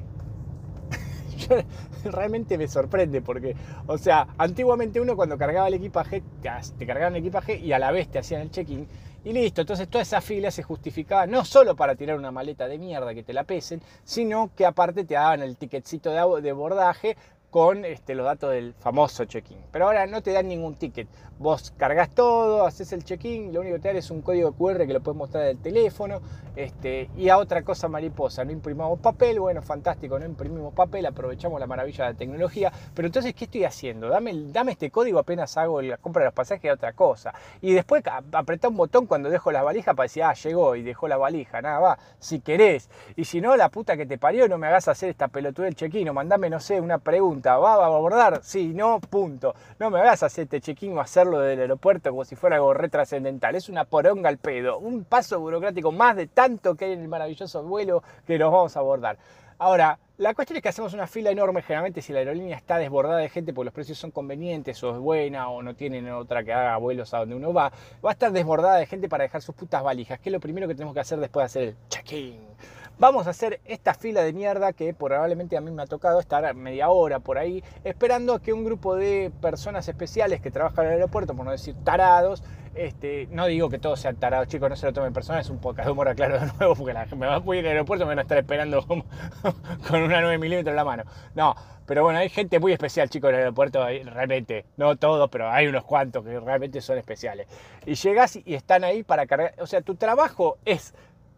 realmente 2.06 2.58
me 2.58 2.68
sorprende 2.68 3.22
porque, 3.22 3.56
o 3.88 3.98
sea, 3.98 4.28
antiguamente 4.38 5.00
uno 5.02 5.16
cuando 5.16 5.38
cargaba 5.38 5.68
el 5.68 5.76
equipaje, 5.76 6.24
te 6.78 6.86
cargaban 6.86 7.14
el 7.16 7.20
equipaje 7.22 7.58
y 7.58 7.72
a 7.74 7.80
la 7.80 7.92
vez 7.92 8.10
te 8.10 8.20
hacían 8.20 8.42
el 8.42 8.52
check-in 8.52 8.88
y 9.24 9.34
listo. 9.34 9.62
Entonces 9.62 9.88
toda 9.88 10.02
esa 10.02 10.22
fila 10.22 10.52
se 10.52 10.64
justificaba 10.64 11.26
no 11.28 11.46
solo 11.46 11.76
para 11.76 11.96
tirar 11.96 12.18
una 12.18 12.32
maleta 12.32 12.68
de 12.68 12.78
mierda 12.78 13.14
que 13.14 13.24
te 13.24 13.34
la 13.34 13.44
pesen, 13.44 13.82
sino 14.04 14.52
que 14.56 14.66
aparte 14.66 15.04
te 15.04 15.16
daban 15.16 15.42
el 15.42 15.58
ticketcito 15.58 16.12
de, 16.12 16.42
de 16.42 16.52
bordaje 16.52 17.18
con 17.54 17.86
este, 17.86 18.16
los 18.16 18.26
datos 18.26 18.50
del 18.50 18.74
famoso 18.74 19.26
check-in. 19.26 19.60
Pero 19.72 19.86
ahora 19.86 20.08
no 20.08 20.24
te 20.24 20.32
dan 20.32 20.48
ningún 20.48 20.74
ticket. 20.74 21.08
Vos 21.38 21.72
cargas 21.78 22.10
todo, 22.10 22.66
haces 22.66 22.92
el 22.94 23.04
check-in, 23.04 23.54
lo 23.54 23.62
único 23.62 23.76
que 23.76 23.82
te 23.82 23.88
dan 23.90 23.98
es 23.98 24.10
un 24.10 24.24
código 24.24 24.54
QR 24.54 24.88
que 24.88 24.94
lo 24.94 25.02
puedes 25.02 25.18
mostrar 25.18 25.46
del 25.46 25.60
teléfono. 25.60 26.20
Este, 26.56 27.12
y 27.16 27.30
a 27.30 27.38
otra 27.38 27.62
cosa 27.62 27.88
mariposa, 27.88 28.44
no 28.44 28.52
imprimamos 28.52 29.00
papel, 29.00 29.40
bueno, 29.40 29.62
fantástico, 29.62 30.18
no 30.18 30.26
imprimimos 30.26 30.74
papel, 30.74 31.06
aprovechamos 31.06 31.60
la 31.60 31.68
maravilla 31.68 32.06
de 32.06 32.14
la 32.14 32.18
tecnología. 32.18 32.74
Pero 32.96 33.06
entonces, 33.06 33.36
¿qué 33.36 33.46
estoy 33.46 33.66
haciendo? 33.66 34.10
Dame, 34.10 34.34
dame 34.48 34.72
este 34.72 34.90
código 34.90 35.20
apenas 35.20 35.56
hago 35.56 35.80
la 35.84 35.98
compra 35.98 36.22
de 36.22 36.26
los 36.26 36.34
pasajes 36.34 36.72
a 36.72 36.74
otra 36.74 36.94
cosa. 36.94 37.36
Y 37.62 37.74
después 37.74 38.04
apretá 38.32 38.68
un 38.68 38.78
botón 38.78 39.06
cuando 39.06 39.30
dejo 39.30 39.52
la 39.52 39.62
valija 39.62 39.94
para 39.94 40.06
decir, 40.06 40.24
ah, 40.24 40.34
llegó 40.34 40.76
y 40.76 40.82
dejó 40.82 41.08
la 41.08 41.18
valija, 41.18 41.62
nada, 41.62 41.80
va, 41.80 42.00
si 42.18 42.40
querés. 42.40 42.90
Y 43.16 43.26
si 43.26 43.42
no, 43.42 43.56
la 43.56 43.70
puta 43.70 43.96
que 43.96 44.08
te 44.08 44.18
parió, 44.18 44.48
no 44.48 44.58
me 44.58 44.66
hagas 44.66 44.88
hacer 44.88 45.10
esta 45.10 45.28
pelotuda 45.28 45.66
del 45.66 45.76
check-in 45.76 46.10
o 46.10 46.14
mandame, 46.16 46.50
no 46.50 46.60
sé, 46.60 46.82
una 46.82 46.98
pregunta 46.98 47.43
¿va 47.52 47.74
a 47.74 47.86
abordar? 47.86 48.40
Sí, 48.44 48.74
no, 48.74 49.00
punto. 49.00 49.56
No 49.80 49.90
me 49.90 50.00
hagas 50.00 50.24
hacer 50.24 50.44
este 50.44 50.62
check-in 50.62 50.98
o 50.98 51.02
hacerlo 51.02 51.40
del 51.40 51.60
aeropuerto 51.60 52.10
como 52.10 52.26
si 52.26 52.36
fuera 52.36 52.56
algo 52.56 52.74
retrascendental. 52.74 53.56
Es 53.56 53.70
una 53.70 53.86
poronga 53.86 54.30
al 54.30 54.38
pedo. 54.38 54.80
Un 54.80 55.04
paso 55.04 55.40
burocrático 55.40 55.92
más 55.92 56.16
de 56.16 56.28
tanto 56.28 56.76
que 56.76 56.86
hay 56.86 56.94
en 56.94 57.02
el 57.02 57.08
maravilloso 57.08 57.64
vuelo 57.64 58.04
que 58.26 58.38
nos 58.40 58.52
vamos 58.52 58.76
a 58.76 58.80
abordar. 58.80 59.18
Ahora, 59.60 60.00
la 60.18 60.34
cuestión 60.34 60.58
es 60.58 60.64
que 60.64 60.70
hacemos 60.70 60.94
una 60.94 61.08
fila 61.08 61.32
enorme, 61.32 61.62
generalmente 61.62 62.02
si 62.02 62.14
la 62.14 62.20
aerolínea 62.20 62.56
está 62.56 62.78
desbordada 62.78 63.18
de 63.18 63.30
gente 63.30 63.54
porque 63.54 63.66
los 63.66 63.74
precios 63.74 63.98
son 63.98 64.12
convenientes 64.12 64.84
o 64.84 64.92
es 64.92 64.98
buena 64.98 65.50
o 65.50 65.64
no 65.64 65.76
tienen 65.76 66.10
otra 66.12 66.44
que 66.44 66.54
haga 66.54 66.78
vuelos 66.78 67.14
a 67.14 67.20
donde 67.20 67.36
uno 67.36 67.54
va, 67.54 67.72
va 68.04 68.10
a 68.10 68.14
estar 68.14 68.32
desbordada 68.32 68.78
de 68.78 68.86
gente 68.86 69.10
para 69.10 69.24
dejar 69.24 69.42
sus 69.42 69.56
putas 69.56 69.82
valijas, 69.82 70.20
que 70.20 70.30
es 70.30 70.34
lo 70.34 70.40
primero 70.40 70.68
que 70.68 70.76
tenemos 70.76 70.94
que 70.94 71.00
hacer 71.00 71.20
después 71.20 71.44
de 71.44 71.46
hacer 71.46 71.64
el 71.64 71.76
check-in. 71.90 72.40
Vamos 73.00 73.26
a 73.26 73.32
hacer 73.32 73.60
esta 73.66 73.96
fila 73.96 74.22
de 74.22 74.34
mierda 74.34 74.72
que 74.72 74.94
probablemente 74.94 75.58
a 75.58 75.62
mí 75.62 75.72
me 75.72 75.82
ha 75.82 75.88
tocado 75.88 76.20
estar 76.20 76.54
media 76.54 76.90
hora 76.90 77.20
por 77.20 77.40
ahí 77.40 77.64
esperando 77.84 78.36
a 78.36 78.42
que 78.42 78.54
un 78.54 78.64
grupo 78.64 78.96
de 78.96 79.32
personas 79.42 79.88
especiales 79.88 80.42
que 80.42 80.52
trabajan 80.52 80.86
en 80.86 80.92
el 80.92 80.98
aeropuerto, 80.98 81.36
por 81.36 81.44
no 81.44 81.52
decir 81.52 81.76
tarados, 81.84 82.44
este, 82.76 83.28
no 83.32 83.48
digo 83.48 83.70
que 83.70 83.80
todos 83.80 84.00
sean 84.00 84.16
tarados, 84.18 84.48
chicos, 84.48 84.70
no 84.70 84.76
se 84.76 84.86
lo 84.86 84.94
tomen 84.94 85.12
personal, 85.12 85.42
es 85.42 85.50
un 85.50 85.60
podcast 85.60 85.88
de 85.88 85.92
humor, 85.92 86.16
claro, 86.16 86.40
de 86.40 86.46
nuevo, 86.60 86.76
porque 86.76 86.94
la, 86.94 87.06
me 87.16 87.26
va 87.26 87.36
a 87.36 87.56
ir 87.56 87.66
al 87.66 87.72
aeropuerto 87.72 88.06
me 88.06 88.12
van 88.12 88.20
a 88.20 88.22
estar 88.24 88.38
esperando 88.38 88.86
con 88.88 90.04
una 90.04 90.22
9 90.22 90.38
milímetros 90.38 90.72
en 90.72 90.76
la 90.76 90.86
mano. 90.86 91.04
No, 91.34 91.56
pero 91.86 92.04
bueno, 92.04 92.20
hay 92.20 92.30
gente 92.30 92.60
muy 92.60 92.74
especial, 92.74 93.10
chicos, 93.10 93.30
en 93.30 93.36
el 93.36 93.42
aeropuerto, 93.42 93.86
realmente, 93.86 94.66
no 94.78 94.96
todos, 94.98 95.30
pero 95.30 95.50
hay 95.50 95.68
unos 95.68 95.84
cuantos 95.84 96.24
que 96.24 96.40
realmente 96.40 96.80
son 96.80 96.98
especiales. 96.98 97.48
Y 97.86 97.96
llegas 97.96 98.36
y 98.36 98.54
están 98.54 98.84
ahí 98.84 99.04
para 99.04 99.26
cargar, 99.26 99.56
o 99.60 99.68
sea, 99.68 99.82
tu 99.82 99.96
trabajo 99.96 100.58
es 100.66 100.94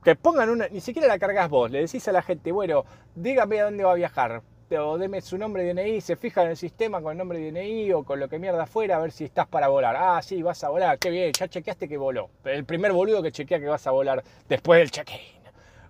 que 0.06 0.16
pongan 0.16 0.52
una, 0.52 0.68
ni 0.68 0.82
siquiera 0.82 1.08
la 1.08 1.18
cargas 1.18 1.50
vos, 1.50 1.72
le 1.72 1.80
decís 1.80 2.08
a 2.08 2.12
la 2.12 2.22
gente, 2.22 2.52
bueno, 2.52 2.86
dígame 3.16 3.60
a 3.60 3.64
dónde 3.64 3.84
va 3.84 3.94
a 3.94 3.96
viajar, 3.96 4.44
o 4.80 4.98
deme 5.00 5.20
su 5.20 5.36
nombre 5.36 5.64
de 5.64 5.74
DNI, 5.74 6.00
se 6.00 6.16
fija 6.16 6.44
en 6.44 6.50
el 6.50 6.58
sistema 6.58 7.02
con 7.02 7.14
el 7.14 7.18
nombre 7.18 7.40
de 7.40 7.52
DNI 7.52 7.92
o 7.94 8.04
con 8.04 8.20
lo 8.20 8.30
que 8.30 8.38
mierda 8.38 8.68
fuera 8.68 8.98
a 8.98 9.00
ver 9.00 9.12
si 9.12 9.24
estás 9.24 9.48
para 9.48 9.68
volar. 9.68 9.96
Ah, 9.98 10.22
sí, 10.22 10.44
vas 10.44 10.64
a 10.64 10.70
volar, 10.70 11.00
qué 11.00 11.10
bien, 11.10 11.32
ya 11.34 11.48
chequeaste 11.48 11.88
que 11.88 11.98
voló. 11.98 12.30
El 12.44 12.66
primer 12.66 12.94
boludo 12.94 13.24
que 13.24 13.32
chequea 13.32 13.60
que 13.60 13.66
vas 13.66 13.88
a 13.88 13.92
volar 13.92 14.24
después 14.48 14.80
del 14.80 14.92
check-in 14.92 15.35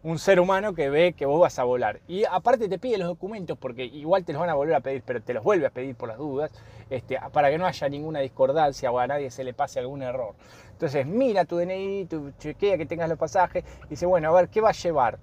un 0.05 0.19
ser 0.19 0.39
humano 0.39 0.75
que 0.75 0.91
ve 0.91 1.13
que 1.13 1.25
vos 1.25 1.41
vas 1.41 1.57
a 1.57 1.63
volar. 1.63 2.00
Y 2.07 2.25
aparte 2.25 2.69
te 2.69 2.77
pide 2.77 3.00
los 3.00 3.07
documentos, 3.07 3.57
porque 3.57 3.85
igual 3.85 4.24
te 4.24 4.33
los 4.33 4.39
van 4.39 4.51
a 4.51 4.53
volver 4.53 4.75
a 4.75 4.79
pedir, 4.79 5.01
pero 5.03 5.19
te 5.19 5.33
los 5.33 5.43
vuelve 5.43 5.65
a 5.65 5.71
pedir 5.71 5.95
por 5.95 6.07
las 6.07 6.19
dudas, 6.19 6.51
este, 6.91 7.17
para 7.33 7.50
que 7.50 7.57
no 7.57 7.65
haya 7.65 7.89
ninguna 7.89 8.19
discordancia 8.19 8.91
o 8.91 9.00
a 9.00 9.07
nadie 9.07 9.31
se 9.31 9.43
le 9.43 9.55
pase 9.55 9.79
algún 9.79 10.03
error. 10.03 10.35
Entonces 10.74 11.07
mira 11.07 11.45
tu 11.45 11.57
DNI, 11.57 12.05
tu 12.05 12.31
chequea 12.38 12.77
que 12.77 12.85
tengas 12.85 13.09
los 13.09 13.17
pasajes, 13.17 13.63
y 13.85 13.89
dice, 13.89 14.05
bueno, 14.05 14.29
a 14.29 14.39
ver, 14.39 14.50
¿qué 14.50 14.62
va 14.62 14.69
a 14.69 14.74
llevar? 14.74 15.17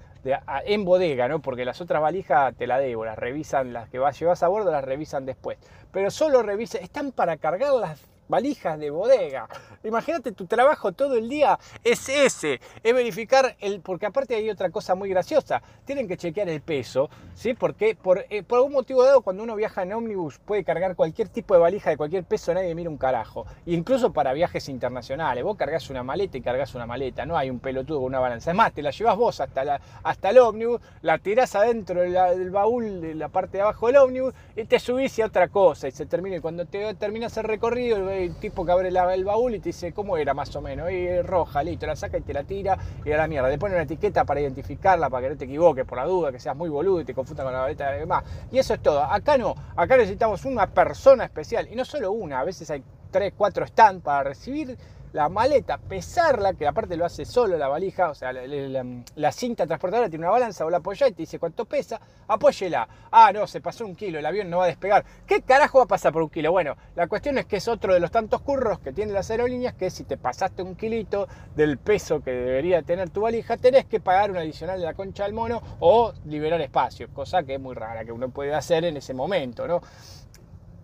en 0.66 0.84
bodega, 0.84 1.26
¿no? 1.26 1.42
Porque 1.42 1.64
las 1.64 1.80
otras 1.80 2.00
valijas 2.00 2.54
te 2.54 2.68
la 2.68 2.78
debo, 2.78 3.04
las 3.04 3.18
revisan, 3.18 3.72
las 3.72 3.88
que 3.88 3.98
vas, 3.98 4.18
llevas 4.20 4.42
a 4.44 4.48
bordo 4.48 4.70
las 4.70 4.84
revisan 4.84 5.26
después. 5.26 5.58
Pero 5.90 6.12
solo 6.12 6.42
revisa, 6.42 6.78
están 6.78 7.10
para 7.10 7.38
cargar 7.38 7.72
las 7.74 8.00
valijas 8.32 8.78
de 8.78 8.88
bodega. 8.88 9.46
Imagínate 9.84 10.32
tu 10.32 10.46
trabajo 10.46 10.92
todo 10.92 11.16
el 11.16 11.28
día 11.28 11.58
es 11.84 12.08
ese, 12.08 12.60
es 12.82 12.94
verificar 12.94 13.56
el, 13.60 13.80
porque 13.80 14.06
aparte 14.06 14.34
hay 14.34 14.48
otra 14.48 14.70
cosa 14.70 14.94
muy 14.94 15.10
graciosa, 15.10 15.62
tienen 15.84 16.08
que 16.08 16.16
chequear 16.16 16.48
el 16.48 16.62
peso, 16.62 17.10
¿sí? 17.34 17.52
Porque 17.52 17.94
por, 17.94 18.24
eh, 18.30 18.42
algún 18.50 18.72
motivo 18.72 19.04
dado 19.04 19.20
cuando 19.20 19.42
uno 19.42 19.54
viaja 19.54 19.82
en 19.82 19.92
ómnibus 19.92 20.38
puede 20.38 20.64
cargar 20.64 20.96
cualquier 20.96 21.28
tipo 21.28 21.52
de 21.52 21.60
valija 21.60 21.90
de 21.90 21.98
cualquier 21.98 22.24
peso, 22.24 22.54
nadie 22.54 22.74
mira 22.74 22.88
un 22.88 22.96
carajo. 22.96 23.44
incluso 23.66 24.12
para 24.14 24.32
viajes 24.32 24.68
internacionales, 24.70 25.44
vos 25.44 25.56
cargas 25.58 25.90
una 25.90 26.02
maleta 26.02 26.38
y 26.38 26.40
cargas 26.40 26.74
una 26.74 26.86
maleta, 26.86 27.26
no 27.26 27.36
hay 27.36 27.50
un 27.50 27.60
pelotudo 27.60 27.98
con 27.98 28.06
una 28.06 28.18
balanza. 28.18 28.50
Es 28.50 28.56
más, 28.56 28.72
te 28.72 28.80
la 28.80 28.92
llevas 28.92 29.16
vos 29.16 29.40
hasta, 29.40 29.78
hasta 30.02 30.30
el 30.30 30.38
ómnibus, 30.38 30.80
la 31.02 31.18
tirás 31.18 31.54
adentro 31.54 32.00
del 32.00 32.50
baúl 32.50 33.02
de 33.02 33.14
la 33.14 33.28
parte 33.28 33.58
de 33.58 33.62
abajo 33.62 33.88
del 33.88 33.96
ómnibus 33.96 34.32
y 34.56 34.64
te 34.64 34.78
subís 34.78 35.18
y 35.18 35.22
a 35.22 35.26
otra 35.26 35.48
cosa 35.48 35.88
y 35.88 35.90
se 35.90 36.06
termina. 36.06 36.36
Y 36.36 36.40
cuando 36.40 36.64
te 36.64 36.94
terminas 36.94 37.36
el 37.36 37.44
recorrido, 37.44 38.08
el 38.10 38.21
tipo 38.30 38.64
que 38.64 38.72
abre 38.72 38.88
el 38.88 39.24
baúl 39.24 39.54
y 39.54 39.60
te 39.60 39.70
dice 39.70 39.92
cómo 39.92 40.16
era 40.16 40.34
más 40.34 40.54
o 40.56 40.60
menos, 40.60 40.90
y 40.90 41.20
roja, 41.22 41.62
listo, 41.62 41.86
la 41.86 41.96
saca 41.96 42.18
y 42.18 42.22
te 42.22 42.32
la 42.32 42.44
tira 42.44 42.78
y 43.04 43.12
a 43.12 43.16
la 43.16 43.28
mierda. 43.28 43.48
Le 43.48 43.58
pone 43.58 43.74
una 43.74 43.84
etiqueta 43.84 44.24
para 44.24 44.40
identificarla, 44.40 45.10
para 45.10 45.26
que 45.26 45.30
no 45.34 45.38
te 45.38 45.44
equivoques 45.44 45.84
por 45.84 45.98
la 45.98 46.04
duda, 46.04 46.32
que 46.32 46.40
seas 46.40 46.56
muy 46.56 46.68
boludo 46.68 47.00
y 47.00 47.04
te 47.04 47.14
confundas 47.14 47.44
con 47.44 47.52
la 47.52 47.60
maleta 47.60 47.90
de 47.90 48.00
demás. 48.00 48.24
Y 48.50 48.58
eso 48.58 48.74
es 48.74 48.80
todo. 48.80 49.02
Acá 49.02 49.38
no, 49.38 49.54
acá 49.76 49.96
necesitamos 49.96 50.44
una 50.44 50.66
persona 50.66 51.24
especial 51.24 51.68
y 51.70 51.76
no 51.76 51.84
solo 51.84 52.12
una, 52.12 52.40
a 52.40 52.44
veces 52.44 52.70
hay 52.70 52.82
tres, 53.10 53.32
cuatro 53.36 53.66
stands 53.66 54.02
para 54.02 54.24
recibir 54.24 54.76
la 55.12 55.28
maleta, 55.28 55.78
pesarla, 55.78 56.54
que 56.54 56.66
aparte 56.66 56.97
lo 56.97 57.04
hace 57.04 57.25
solo 57.25 57.57
la 57.57 57.69
valija, 57.69 58.11
o 58.11 58.14
sea, 58.14 58.33
la, 58.33 59.33
cinta 59.33 59.66
transportadora 59.66 60.09
tiene 60.09 60.25
una 60.25 60.33
balanza, 60.33 60.64
o 60.64 60.71
la 60.71 60.78
apoya 60.78 61.09
y 61.09 61.12
te 61.12 61.23
dice 61.23 61.38
cuánto 61.38 61.64
pesa, 61.64 62.00
apóyela. 62.28 62.88
Ah, 63.11 63.31
no, 63.33 63.47
se 63.47 63.61
pasó 63.61 63.85
un 63.85 63.95
kilo, 63.95 64.19
el 64.19 64.26
avión 64.26 64.49
no 64.49 64.59
va 64.59 64.64
a 64.64 64.69
despegar. 64.69 65.04
¿Qué 65.26 65.42
carajo 65.42 65.78
va 65.78 65.85
a 65.85 65.88
pasar 65.88 66.12
por 66.12 66.23
un 66.23 66.31
kilo? 66.31 66.50
Bueno, 66.52 66.76
la 66.95 67.07
cuestión 67.07 67.38
es 67.38 67.47
que 67.47 67.57
es 67.57 67.69
otro 67.69 67.92
de 67.92 68.00
los 68.00 68.11
tantos 68.11 68.40
curros 68.40 68.78
que 68.78 68.92
tienen 68.92 69.14
las 69.14 69.31
aerolíneas, 69.31 69.75
que 69.75 69.90
si 69.90 70.04
te 70.04 70.16
pasaste 70.16 70.62
un 70.62 70.75
kilito 70.75 71.28
del 71.54 71.78
peso 71.78 72.23
que 72.23 72.33
debería 72.33 72.83
tener 72.83 73.11
tu 73.11 73.21
valija, 73.21 73.57
tenés 73.57 73.85
que 73.85 74.00
pagar 74.00 74.31
un 74.31 74.38
adicional 74.38 74.81
de 74.81 74.87
la 74.87 74.95
concha 74.95 75.25
del 75.25 75.35
mono 75.35 75.61
o 75.81 76.12
liberar 76.26 76.61
espacio, 76.61 77.09
cosa 77.12 77.42
que 77.42 77.54
es 77.54 77.61
muy 77.61 77.75
rara 77.75 78.04
que 78.04 78.12
uno 78.12 78.31
puede 78.31 78.54
hacer 78.54 78.85
en 78.85 78.97
ese 78.97 79.14
momento, 79.14 79.66
¿no? 79.66 79.83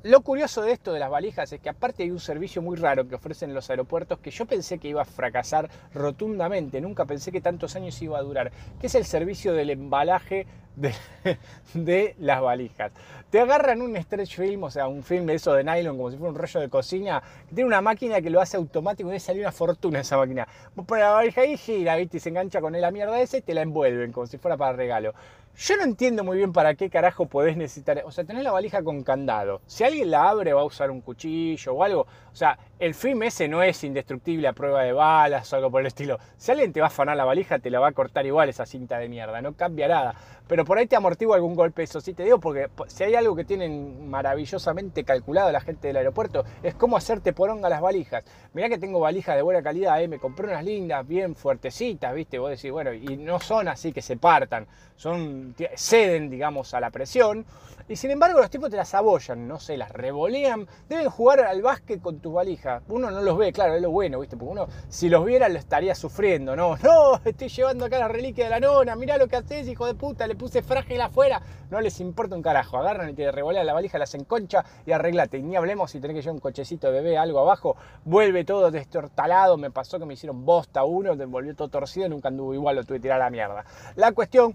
Lo 0.05 0.21
curioso 0.21 0.63
de 0.63 0.71
esto 0.71 0.93
de 0.93 1.01
las 1.01 1.11
valijas 1.11 1.53
es 1.53 1.61
que 1.61 1.69
aparte 1.69 2.05
hay 2.05 2.13
un 2.13 2.21
servicio 2.21 2.63
muy 2.63 2.77
raro 2.77 3.09
que 3.09 3.17
ofrecen 3.17 3.53
los 3.53 3.69
aeropuertos 3.69 4.21
que 4.21 4.31
yo 4.31 4.47
pensé 4.47 4.79
que 4.79 4.87
iba 4.87 5.03
a 5.03 5.05
fracasar 5.05 5.69
rotundamente, 5.93 6.81
nunca 6.81 7.05
pensé 7.05 7.33
que 7.33 7.41
tantos 7.41 7.75
años 7.75 8.01
iba 8.01 8.17
a 8.17 8.23
durar, 8.23 8.53
que 8.81 8.87
es 8.87 8.95
el 8.95 9.05
servicio 9.05 9.53
del 9.55 9.71
embalaje 9.71 10.47
de, 10.77 12.15
las 12.21 12.41
valijas. 12.41 12.93
Te 13.31 13.41
agarran 13.41 13.83
un 13.83 13.97
stretch 13.97 14.37
film, 14.37 14.63
o 14.63 14.71
sea, 14.71 14.87
un 14.87 15.03
film 15.03 15.27
de 15.27 15.35
eso 15.35 15.53
de 15.53 15.65
nylon, 15.65 15.97
como 15.97 16.13
si 16.13 16.17
fuera 16.17 16.31
un 16.31 16.39
rollo 16.39 16.61
de 16.61 16.69
cocina, 16.69 17.21
que 17.49 17.57
tiene 17.57 17.67
una 17.67 17.81
máquina 17.81 18.21
que 18.21 18.31
lo 18.31 18.41
hace 18.41 18.57
automático 18.57 19.13
y 19.13 19.19
sale 19.19 19.41
una 19.41 19.51
fortuna 19.51 19.99
esa 19.99 20.17
máquina. 20.17 20.47
Vos 20.77 20.87
pones 20.87 21.05
la 21.05 21.11
valija 21.11 21.41
ahí, 21.41 21.57
gira, 21.57 21.97
¿viste? 21.97 22.19
y 22.19 22.21
se 22.21 22.29
engancha 22.29 22.61
con 22.61 22.81
la 22.81 22.91
mierda 22.93 23.21
ese 23.21 23.39
y 23.39 23.43
te 23.43 23.53
la 23.53 23.63
envuelven, 23.63 24.13
como 24.13 24.29
si 24.29 24.39
fuera 24.39 24.57
para 24.57 24.75
regalo. 24.75 25.13
Yo 25.61 25.77
no 25.77 25.83
entiendo 25.83 26.23
muy 26.23 26.37
bien 26.37 26.53
para 26.53 26.77
qué 26.77 26.89
carajo 26.89 27.27
podés 27.27 27.57
necesitar. 27.57 28.01
O 28.05 28.13
sea, 28.13 28.23
tenés 28.23 28.45
la 28.45 28.53
valija 28.53 28.81
con 28.85 29.03
candado. 29.03 29.61
Si 29.67 29.83
alguien 29.83 30.09
la 30.09 30.29
abre, 30.29 30.53
va 30.53 30.61
a 30.61 30.65
usar 30.65 30.89
un 30.89 31.01
cuchillo 31.01 31.75
o 31.75 31.83
algo. 31.83 32.03
O 32.03 32.37
sea, 32.37 32.57
el 32.79 32.95
film 32.95 33.25
ese 33.25 33.49
no 33.49 33.61
es 33.65 33.83
indestructible 33.83 34.47
a 34.47 34.53
prueba 34.53 34.85
de 34.85 34.93
balas 34.93 35.53
o 35.53 35.57
algo 35.57 35.69
por 35.69 35.81
el 35.81 35.89
estilo. 35.89 36.17
Si 36.37 36.53
alguien 36.53 36.73
te 36.73 36.79
va 36.79 36.87
a 36.87 36.91
afanar 36.91 37.17
la 37.17 37.25
valija, 37.25 37.59
te 37.59 37.71
la 37.71 37.81
va 37.81 37.89
a 37.89 37.93
cortar 37.93 38.25
igual 38.25 38.49
esa 38.49 38.67
cinta 38.67 39.01
de 39.01 39.09
mierda. 39.09 39.43
No 39.43 39.55
cambia 39.55 39.89
nada. 39.89 40.15
Pero 40.47 40.65
por 40.65 40.79
ahí 40.79 40.87
te 40.87 40.95
amortigua 40.95 41.35
algún 41.35 41.57
golpe. 41.57 41.83
Eso 41.83 42.01
sí 42.01 42.15
te 42.15 42.23
digo, 42.23 42.39
porque 42.39 42.69
si 42.87 43.03
hay 43.03 43.17
algo 43.17 43.35
que 43.35 43.45
tienen 43.45 44.09
maravillosamente 44.09 45.03
calculado 45.03 45.51
la 45.51 45.61
gente 45.61 45.89
del 45.89 45.97
aeropuerto, 45.97 46.45
es 46.63 46.77
cómo 46.77 46.97
hacerte 46.97 47.33
poronga 47.33 47.69
las 47.69 47.81
valijas. 47.81 48.23
Mirá 48.55 48.69
que 48.69 48.79
tengo 48.79 49.01
valijas 49.01 49.35
de 49.35 49.43
buena 49.43 49.61
calidad, 49.61 50.01
¿eh? 50.01 50.07
me 50.07 50.21
compré 50.21 50.47
unas 50.47 50.65
lindas, 50.65 51.05
bien 51.05 51.35
fuertecitas, 51.35 52.15
¿viste? 52.15 52.39
Vos 52.39 52.51
decís, 52.51 52.71
bueno, 52.71 52.95
y 52.95 53.17
no 53.17 53.41
son 53.41 53.67
así 53.67 53.93
que 53.93 54.03
se 54.03 54.17
partan. 54.17 54.69
Son 54.95 55.48
ceden, 55.77 56.31
digamos, 56.31 56.75
a 56.75 56.81
la 56.81 56.91
presión. 56.91 57.47
Y 57.91 57.97
sin 57.97 58.11
embargo 58.11 58.39
los 58.39 58.51
tipos 58.51 58.69
te 58.69 58.77
las 58.77 58.93
abollan, 58.93 59.49
no 59.49 59.59
sé, 59.59 59.79
las 59.79 59.91
revolean. 59.91 60.69
Deben 60.91 61.09
jugar 61.09 61.41
al 61.41 61.63
básquet 61.63 62.03
con 62.03 62.21
tu 62.21 62.33
valija. 62.33 62.83
Uno 62.89 63.11
no 63.11 63.23
los 63.23 63.39
ve, 63.39 63.51
claro, 63.51 63.75
es 63.75 63.81
lo 63.81 63.91
bueno, 63.91 64.21
¿viste? 64.21 64.37
Porque 64.37 64.53
uno, 64.53 64.69
si 64.91 65.09
los 65.09 65.25
viera, 65.25 65.49
lo 65.49 65.59
estaría 65.59 65.95
sufriendo, 65.95 66.55
¿no? 66.55 66.77
No, 66.89 67.21
estoy 67.25 67.49
llevando 67.49 67.85
acá 67.87 67.99
la 67.99 68.09
reliquia 68.09 68.45
de 68.45 68.51
la 68.51 68.61
nona, 68.61 68.95
mirá 68.95 69.17
lo 69.17 69.29
que 69.29 69.37
haces, 69.37 69.69
hijo 69.69 69.87
de 69.87 69.95
puta, 69.95 70.27
le 70.27 70.35
puse 70.35 70.63
frágil 70.63 71.01
afuera. 71.01 71.41
No 71.71 71.81
les 71.81 72.01
importa 72.01 72.35
un 72.35 72.43
carajo. 72.43 72.77
Agarran 72.77 73.09
y 73.09 73.15
te 73.15 73.31
revolean 73.33 73.65
la 73.67 73.73
valija, 73.73 73.99
las 73.99 74.15
enconcha 74.15 74.65
y 74.85 74.93
arreglate. 74.93 75.39
Y 75.39 75.43
ni 75.43 75.57
hablemos 75.57 75.91
si 75.91 76.01
tenés 76.01 76.15
que 76.15 76.23
llevar 76.23 76.35
un 76.35 76.41
cochecito 76.41 76.89
de 76.89 77.01
bebé, 77.01 77.17
algo 77.17 77.41
abajo, 77.41 77.77
vuelve 78.05 78.45
todo 78.45 78.71
destortalado. 78.71 79.57
Me 79.57 79.71
pasó 79.71 79.99
que 79.99 80.05
me 80.05 80.15
hicieron 80.15 80.45
bosta 80.45 80.85
uno, 80.85 81.17
volvió 81.27 81.55
todo 81.55 81.69
torcido, 81.69 82.09
nunca 82.09 82.29
anduvo 82.29 82.53
igual, 82.53 82.77
lo 82.77 82.85
tuve 82.85 82.99
que 82.99 83.03
tirar 83.03 83.21
a 83.21 83.25
la 83.25 83.31
mierda. 83.31 83.65
La 83.97 84.13
cuestión 84.13 84.55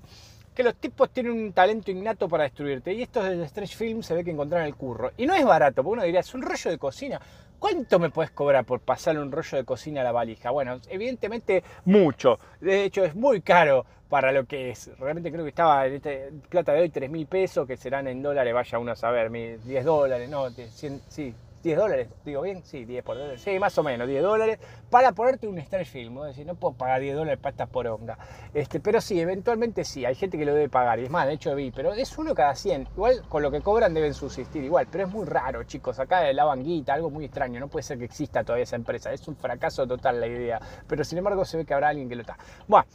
que 0.54 0.64
los 0.64 0.76
tipos 0.76 1.10
tienen 1.10 1.34
un 1.34 1.54
talento 1.54 1.92
innato 1.92 2.28
para 2.30 2.44
destruirte. 2.44 2.94
Y 2.94 3.02
estos 3.02 3.26
del 3.26 3.48
Stretch 3.48 3.76
Film 3.76 4.04
se 4.04 4.14
ve 4.14 4.24
que 4.24 4.32
encontraron 4.32 4.68
el 4.68 4.76
curro. 4.76 5.12
Y 5.18 5.26
no 5.26 5.34
es 5.34 5.44
barato, 5.46 5.84
porque 5.84 5.94
uno 5.94 6.04
diría, 6.04 6.20
es 6.20 6.34
un 6.34 6.42
rollo 6.42 6.72
de 6.72 6.78
cocina. 6.78 7.20
¿Cuánto 7.60 7.98
me 7.98 8.10
puedes 8.10 8.32
cobrar 8.32 8.66
por 8.66 8.82
pasarle 8.82 9.22
un 9.22 9.32
rollo 9.32 9.58
de 9.58 9.64
cocina 9.64 10.02
a 10.02 10.04
la 10.04 10.12
valija? 10.12 10.52
Bueno, 10.52 10.80
evidentemente 10.90 11.64
mucho. 11.86 12.38
De 12.60 12.84
hecho, 12.84 13.06
es 13.06 13.16
muy 13.16 13.42
caro 13.42 13.86
para 14.10 14.32
lo 14.32 14.46
que 14.46 14.70
es. 14.70 14.92
Realmente 15.00 15.32
creo 15.32 15.44
que 15.44 15.50
estaba 15.50 15.88
en 15.88 15.94
este, 15.94 16.32
plata 16.50 16.74
de 16.74 16.82
hoy 16.82 16.90
3 16.90 17.10
mil 17.10 17.26
pesos, 17.26 17.66
que 17.66 17.78
serán 17.78 18.08
en 18.08 18.22
dólares, 18.22 18.54
vaya 18.54 18.78
uno 18.78 18.92
a 18.92 18.96
saber, 18.96 19.32
10 19.32 19.86
dólares, 19.86 20.30
no, 20.30 20.50
100, 20.50 21.02
sí, 21.08 21.34
10 21.64 21.78
dólares, 21.78 22.10
digo 22.26 22.42
bien, 22.42 22.64
sí, 22.66 22.84
10 22.84 23.04
por 23.04 23.18
dólares, 23.18 23.42
sí, 23.42 23.58
más 23.58 23.78
o 23.78 23.84
menos, 23.84 24.08
10 24.08 24.22
dólares, 24.22 24.60
para 24.90 25.14
ponerte 25.14 25.48
un 25.48 25.60
stretch 25.60 25.88
film, 25.88 26.20
es 26.20 26.36
decir, 26.36 26.46
no 26.46 26.56
puedo 26.56 26.76
pagar 26.76 27.00
10 27.00 27.16
dólares 27.16 27.40
para 27.40 27.52
esta 27.52 27.66
poronga, 27.68 28.18
este, 28.54 28.82
pero 28.82 29.00
sí, 29.00 29.20
eventualmente 29.20 29.86
sí, 29.86 30.06
hay 30.06 30.14
gente 30.16 30.38
que 30.38 30.46
lo 30.46 30.54
debe 30.54 30.68
pagar, 30.68 31.00
y 31.00 31.06
es 31.06 31.10
más, 31.10 31.26
de 31.26 31.34
hecho 31.34 31.56
vi, 31.56 31.72
pero 31.72 31.94
es 31.94 32.18
uno 32.18 32.36
cada 32.36 32.54
100, 32.54 32.90
igual 32.96 33.24
con 33.30 33.42
lo 33.42 33.50
que 33.50 33.62
cobran 33.62 33.94
deben 33.94 34.14
subsistir 34.14 34.64
igual, 34.64 34.88
pero 34.92 35.06
es 35.06 35.10
muy 35.10 35.26
raro, 35.26 35.64
chicos, 35.64 36.00
acá 36.00 36.32
la 36.34 36.44
banguita, 36.44 36.94
algo 36.94 37.10
muy 37.10 37.26
extraño, 37.26 37.62
no 37.62 37.70
puede 37.70 37.84
ser 37.84 37.98
que 37.98 38.06
exista 38.06 38.44
todavía 38.44 38.64
esa 38.64 38.76
empresa, 38.76 39.14
es 39.14 39.26
un 39.28 39.38
fracaso 39.38 39.88
total 39.88 40.20
la 40.20 40.28
idea, 40.28 40.60
pero 40.86 41.04
sin 41.06 41.18
embargo 41.18 41.46
se 41.46 41.58
ve 41.58 41.66
que 41.66 41.74
habrá 41.74 41.90
alguien 41.90 42.10
que 42.10 42.16
lo 42.16 42.22
está. 42.22 42.38
Bueno, 42.68 42.86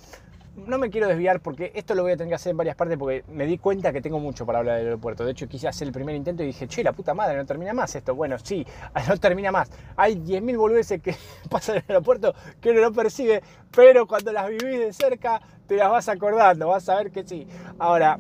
no 0.67 0.79
me 0.79 0.91
quiero 0.91 1.09
desviar 1.09 1.41
porque 1.41 1.73
esto 1.75 1.95
lo 1.95 2.03
voy 2.03 2.13
a 2.13 2.17
tener 2.17 2.31
que 2.31 2.35
hacer 2.35 2.51
en 2.51 2.57
varias 2.57 2.77
partes 2.77 2.99
porque 2.99 3.25
me 3.29 3.47
di 3.47 3.59
cuenta 3.59 3.93
que 3.93 4.01
tengo 4.01 4.19
mucho 4.19 4.45
para 4.45 4.59
hablar 4.59 4.77
del 4.79 4.87
aeropuerto. 4.87 5.25
De 5.25 5.33
hecho, 5.33 5.49
quise 5.49 5.69
hacer 5.69 5.89
el 5.89 5.93
primer 5.93 6.15
intento 6.15 6.43
y 6.43 6.47
dije, 6.47 6.67
che, 6.67 6.83
la 6.83 6.93
puta 6.93 7.15
madre, 7.15 7.37
no 7.37 7.47
termina 7.47 7.73
más 7.73 7.95
esto. 7.95 8.15
Bueno, 8.15 8.37
sí, 8.39 8.67
no 9.09 9.17
termina 9.17 9.53
más. 9.53 9.71
Hay 9.97 10.17
10.000 10.17 10.57
boludeces 10.57 11.01
que 11.01 11.15
pasan 11.51 11.77
en 11.77 11.83
el 11.87 11.91
aeropuerto 11.93 12.35
que 12.61 12.71
uno 12.71 12.81
no 12.81 12.93
percibe, 12.93 13.43
pero 13.75 14.07
cuando 14.07 14.33
las 14.33 14.49
vivís 14.49 14.79
de 14.79 14.93
cerca 14.93 15.41
te 15.67 15.77
las 15.77 15.91
vas 15.91 16.09
acordando, 16.09 16.69
vas 16.69 16.89
a 16.89 16.97
ver 16.97 17.11
que 17.11 17.27
sí. 17.27 17.47
Ahora, 17.79 18.19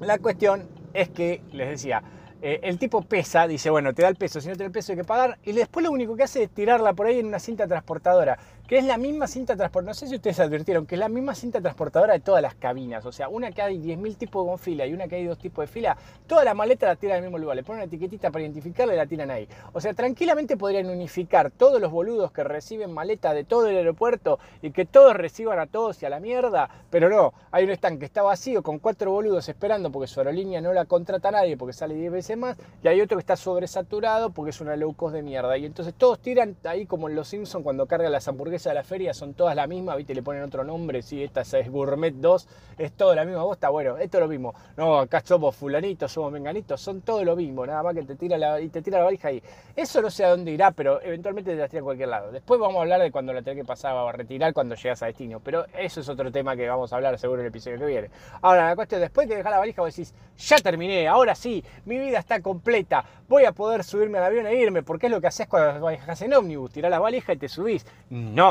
la 0.00 0.18
cuestión 0.18 0.68
es 0.92 1.10
que, 1.10 1.42
les 1.52 1.68
decía, 1.68 2.02
eh, 2.46 2.60
el 2.62 2.78
tipo 2.78 3.00
pesa, 3.00 3.46
dice, 3.46 3.70
bueno, 3.70 3.94
te 3.94 4.02
da 4.02 4.08
el 4.08 4.16
peso, 4.16 4.40
si 4.40 4.48
no 4.48 4.52
te 4.54 4.58
da 4.58 4.66
el 4.66 4.70
peso 4.70 4.92
hay 4.92 4.98
que 4.98 5.04
pagar, 5.04 5.38
y 5.44 5.52
después 5.52 5.82
lo 5.82 5.90
único 5.90 6.14
que 6.14 6.24
hace 6.24 6.42
es 6.42 6.50
tirarla 6.50 6.92
por 6.92 7.06
ahí 7.06 7.18
en 7.18 7.26
una 7.26 7.38
cinta 7.38 7.66
transportadora 7.66 8.38
que 8.66 8.78
es 8.78 8.84
la 8.84 8.96
misma 8.96 9.26
cinta 9.26 9.56
transportadora, 9.56 9.90
no 9.90 9.94
sé 9.94 10.08
si 10.08 10.14
ustedes 10.14 10.40
advirtieron, 10.40 10.86
que 10.86 10.94
es 10.94 10.98
la 10.98 11.10
misma 11.10 11.34
cinta 11.34 11.60
transportadora 11.60 12.14
de 12.14 12.20
todas 12.20 12.40
las 12.40 12.54
cabinas, 12.54 13.04
o 13.04 13.12
sea, 13.12 13.28
una 13.28 13.52
que 13.52 13.60
hay 13.60 13.76
10.000 13.78 14.16
tipos 14.16 14.50
de 14.50 14.56
fila 14.56 14.86
y 14.86 14.94
una 14.94 15.06
que 15.06 15.16
hay 15.16 15.26
dos 15.26 15.36
tipos 15.36 15.64
de 15.64 15.66
fila, 15.66 15.98
toda 16.26 16.44
la 16.44 16.54
maleta 16.54 16.86
la 16.86 16.96
tiran 16.96 17.18
el 17.18 17.24
mismo 17.24 17.36
lugar, 17.36 17.56
le 17.56 17.62
ponen 17.62 17.82
una 17.82 17.84
etiquetita 17.84 18.30
para 18.30 18.42
identificarla 18.42 18.94
y 18.94 18.96
la 18.96 19.06
tiran 19.06 19.30
ahí. 19.30 19.46
O 19.74 19.80
sea, 19.82 19.92
tranquilamente 19.92 20.56
podrían 20.56 20.88
unificar 20.88 21.50
todos 21.50 21.78
los 21.78 21.92
boludos 21.92 22.32
que 22.32 22.42
reciben 22.42 22.90
maleta 22.90 23.34
de 23.34 23.44
todo 23.44 23.68
el 23.68 23.76
aeropuerto 23.76 24.38
y 24.62 24.70
que 24.70 24.86
todos 24.86 25.14
reciban 25.14 25.58
a 25.58 25.66
todos 25.66 26.02
y 26.02 26.06
a 26.06 26.10
la 26.10 26.18
mierda, 26.18 26.70
pero 26.88 27.10
no, 27.10 27.34
hay 27.50 27.64
un 27.64 27.70
stand 27.70 27.98
que 27.98 28.06
está 28.06 28.22
vacío 28.22 28.62
con 28.62 28.78
cuatro 28.78 29.10
boludos 29.10 29.46
esperando 29.46 29.92
porque 29.92 30.06
su 30.06 30.20
aerolínea 30.20 30.62
no 30.62 30.72
la 30.72 30.86
contrata 30.86 31.28
a 31.28 31.32
nadie 31.32 31.58
porque 31.58 31.74
sale 31.74 31.96
10 31.96 32.12
veces 32.12 32.38
más, 32.38 32.56
y 32.82 32.88
hay 32.88 33.02
otro 33.02 33.18
que 33.18 33.22
está 33.22 33.36
sobresaturado 33.36 34.30
porque 34.30 34.50
es 34.50 34.60
una 34.62 34.74
low 34.74 34.94
cost 34.94 35.14
de 35.14 35.22
mierda, 35.22 35.58
y 35.58 35.66
entonces 35.66 35.92
todos 35.92 36.18
tiran 36.20 36.56
ahí 36.64 36.86
como 36.86 37.10
en 37.10 37.14
los 37.14 37.28
Simpsons 37.28 37.62
cuando 37.62 37.86
cargan 37.86 38.10
las 38.10 38.26
hamburguesas 38.26 38.53
de 38.62 38.74
la 38.74 38.84
feria 38.84 39.12
son 39.12 39.34
todas 39.34 39.56
la 39.56 39.66
misma, 39.66 39.96
¿viste? 39.96 40.14
Le 40.14 40.22
ponen 40.22 40.42
otro 40.42 40.64
nombre, 40.64 41.02
si 41.02 41.22
esta 41.22 41.40
es 41.40 41.70
Gourmet 41.70 42.14
2, 42.14 42.48
es 42.78 42.92
todo 42.92 43.14
la 43.14 43.24
misma 43.24 43.42
bosta, 43.42 43.68
bueno, 43.68 43.98
esto 43.98 44.18
es 44.18 44.22
lo 44.22 44.28
mismo. 44.28 44.54
No, 44.76 45.00
acá 45.00 45.20
somos 45.24 45.56
fulanitos, 45.56 46.12
somos 46.12 46.32
menganitos, 46.32 46.80
son 46.80 47.00
todo 47.00 47.24
lo 47.24 47.34
mismo, 47.34 47.66
nada 47.66 47.82
más 47.82 47.94
que 47.94 48.02
te 48.02 48.14
tira 48.14 48.38
la, 48.38 48.60
y 48.60 48.68
te 48.68 48.80
tira 48.80 48.98
la 48.98 49.04
valija 49.04 49.28
ahí. 49.28 49.42
Eso 49.74 50.00
no 50.00 50.10
sé 50.10 50.24
a 50.24 50.30
dónde 50.30 50.52
irá, 50.52 50.70
pero 50.70 51.02
eventualmente 51.02 51.50
te 51.50 51.56
la 51.56 51.68
tira 51.68 51.80
a 51.80 51.84
cualquier 51.84 52.08
lado. 52.08 52.30
Después 52.30 52.60
vamos 52.60 52.76
a 52.76 52.82
hablar 52.82 53.00
de 53.00 53.10
cuando 53.10 53.32
la 53.32 53.42
tenés 53.42 53.62
que 53.62 53.66
pasar 53.66 53.94
o 53.94 54.08
a 54.08 54.12
retirar 54.12 54.52
cuando 54.52 54.76
llegas 54.76 55.02
a 55.02 55.06
destino, 55.06 55.40
pero 55.40 55.66
eso 55.76 56.00
es 56.00 56.08
otro 56.08 56.30
tema 56.30 56.56
que 56.56 56.68
vamos 56.68 56.92
a 56.92 56.96
hablar 56.96 57.18
seguro 57.18 57.40
en 57.40 57.46
el 57.46 57.50
episodio 57.50 57.78
que 57.78 57.86
viene. 57.86 58.10
Ahora, 58.42 58.68
la 58.68 58.76
cuestión, 58.76 59.00
después 59.00 59.26
que 59.26 59.36
dejar 59.36 59.52
la 59.52 59.58
valija, 59.58 59.82
vos 59.82 59.94
decís, 59.94 60.14
ya 60.38 60.56
terminé, 60.58 61.08
ahora 61.08 61.34
sí, 61.34 61.64
mi 61.84 61.98
vida 61.98 62.18
está 62.18 62.40
completa, 62.40 63.04
voy 63.28 63.44
a 63.44 63.52
poder 63.52 63.82
subirme 63.84 64.18
al 64.18 64.24
avión 64.24 64.46
e 64.46 64.54
irme, 64.54 64.82
porque 64.82 65.06
es 65.06 65.12
lo 65.12 65.20
que 65.20 65.26
haces 65.26 65.48
cuando 65.48 65.88
viajas 65.88 66.22
en 66.22 66.34
ómnibus, 66.34 66.72
tirás 66.72 66.90
la 66.90 66.98
valija 66.98 67.32
y 67.32 67.36
te 67.36 67.48
subís. 67.48 67.86
No 68.10 68.43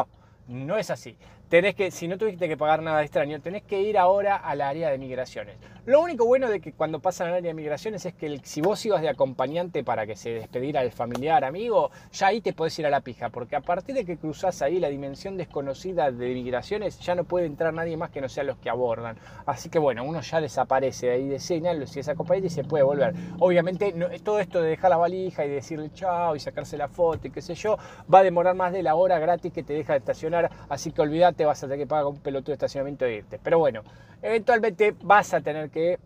no 0.48 0.78
es 0.78 0.90
así. 0.90 1.16
Tenés 1.54 1.76
que, 1.76 1.92
si 1.92 2.08
no 2.08 2.18
tuviste 2.18 2.48
que 2.48 2.58
pagar 2.58 2.82
nada 2.82 3.04
extraño, 3.04 3.40
tenés 3.40 3.62
que 3.62 3.80
ir 3.80 4.00
ahora 4.00 4.38
al 4.38 4.60
área 4.60 4.90
de 4.90 4.98
migraciones. 4.98 5.56
Lo 5.86 6.02
único 6.02 6.26
bueno 6.26 6.50
de 6.50 6.60
que 6.60 6.74
cuando 6.74 7.00
pasan 7.00 7.28
al 7.28 7.34
área 7.36 7.50
de 7.50 7.54
migraciones 7.54 8.04
es 8.08 8.16
que 8.16 8.40
si 8.42 8.62
vos 8.62 8.84
ibas 8.88 9.04
de 9.04 9.10
acompañante 9.10 9.84
para 9.84 10.08
que 10.08 10.16
se 10.16 10.32
despediera 10.32 10.82
el 10.82 10.92
familiar, 10.92 11.44
amigo, 11.44 11.92
ya 12.12 12.28
ahí 12.28 12.42
te 12.42 12.54
podés 12.54 12.80
ir 12.80 12.88
a 12.88 12.90
la 12.90 13.02
pija, 13.02 13.30
porque 13.30 13.56
a 13.56 13.62
partir 13.62 13.94
de 13.94 14.04
que 14.04 14.18
cruzás 14.18 14.64
ahí 14.64 14.80
la 14.80 14.88
dimensión 14.88 15.38
desconocida 15.38 16.10
de 16.10 16.34
migraciones, 16.34 17.00
ya 17.02 17.14
no 17.14 17.26
puede 17.26 17.46
entrar 17.46 17.72
nadie 17.72 17.98
más 17.98 18.10
que 18.10 18.20
no 18.20 18.30
sean 18.30 18.48
los 18.48 18.58
que 18.58 18.72
abordan. 18.72 19.18
Así 19.46 19.70
que 19.70 19.78
bueno, 19.78 20.04
uno 20.06 20.22
ya 20.22 20.42
desaparece 20.42 21.12
ahí 21.12 21.28
de 21.28 21.36
escena, 21.36 21.74
si 21.86 22.00
es 22.00 22.10
acompañante 22.10 22.48
y 22.48 22.50
se 22.50 22.64
puede 22.64 22.84
volver. 22.84 23.14
Obviamente 23.38 23.94
todo 24.24 24.40
esto 24.40 24.60
de 24.60 24.70
dejar 24.70 24.90
la 24.90 24.98
valija 24.98 25.46
y 25.46 25.50
decirle 25.50 25.92
chao 25.94 26.36
y 26.36 26.40
sacarse 26.40 26.78
la 26.78 26.88
foto 26.88 27.28
y 27.28 27.30
qué 27.30 27.44
sé 27.44 27.54
yo, 27.54 27.78
va 28.12 28.20
a 28.20 28.24
demorar 28.24 28.56
más 28.56 28.74
de 28.74 28.82
la 28.82 28.96
hora 28.96 29.20
gratis 29.20 29.54
que 29.54 29.62
te 29.62 29.74
deja 29.74 29.94
de 29.94 30.00
estacionar, 30.00 30.50
así 30.70 30.92
que 30.92 31.02
olvídate, 31.02 31.43
vas 31.46 31.64
a 31.64 31.68
tener 31.68 31.80
que 31.80 31.88
pagar 31.88 32.06
un 32.06 32.20
pelotudo 32.20 32.52
de 32.52 32.54
estacionamiento 32.54 33.06
e 33.06 33.16
irte. 33.16 33.40
Pero 33.42 33.60
bueno, 33.60 33.84
eventualmente 34.22 34.96
vas 35.02 35.34
a 35.34 35.42
tener 35.42 35.70
que 35.70 36.00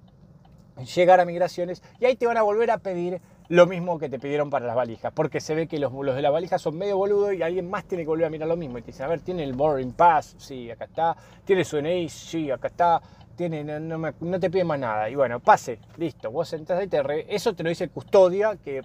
llegar 0.95 1.19
a 1.19 1.26
migraciones 1.26 1.82
y 2.00 2.06
ahí 2.06 2.15
te 2.15 2.28
van 2.28 2.38
a 2.38 2.43
volver 2.43 2.71
a 2.71 2.78
pedir 2.78 3.21
lo 3.50 3.65
mismo 3.65 3.97
que 3.97 4.10
te 4.10 4.19
pidieron 4.19 4.50
para 4.50 4.65
las 4.65 4.76
valijas, 4.76 5.13
porque 5.13 5.39
se 5.39 5.56
ve 5.56 5.67
que 5.67 5.80
los, 5.80 5.93
de 5.93 6.21
las 6.21 6.32
valijas 6.32 6.62
son 6.62 6.78
medio 6.78 6.97
boludos 6.97 7.34
y 7.34 7.41
alguien 7.41 7.69
más 7.69 7.86
tiene 7.86 8.04
que 8.04 8.10
volver 8.10 8.26
a 8.26 8.30
mirar 8.30 8.50
lo 8.50 8.58
mismo 8.58 8.78
y 8.78 8.82
te 8.82 8.88
dice, 8.88 9.04
a 9.04 9.08
ver, 9.08 9.21
tiene 9.21 9.43
el 9.43 9.54
boarding 9.54 9.93
pass, 9.93 10.36
sí, 10.38 10.69
acá 10.69 10.86
está, 10.86 11.15
tiene 11.45 11.63
su 11.63 11.82
NI, 11.82 12.10
sí, 12.10 12.52
acá 12.52 12.67
está, 12.67 13.02
tiene, 13.36 13.63
no, 13.63 14.39
te 14.39 14.50
pide 14.50 14.65
más 14.65 14.80
nada. 14.80 15.10
Y 15.10 15.15
bueno, 15.15 15.39
pase, 15.39 15.80
listo, 15.95 16.30
vos 16.30 16.52
entras 16.54 16.80
ahí, 16.80 16.88
te 16.88 17.02
eso 17.34 17.54
te 17.54 17.63
lo 17.63 17.69
dice 17.69 17.88
custodia 17.88 18.58
que, 18.58 18.80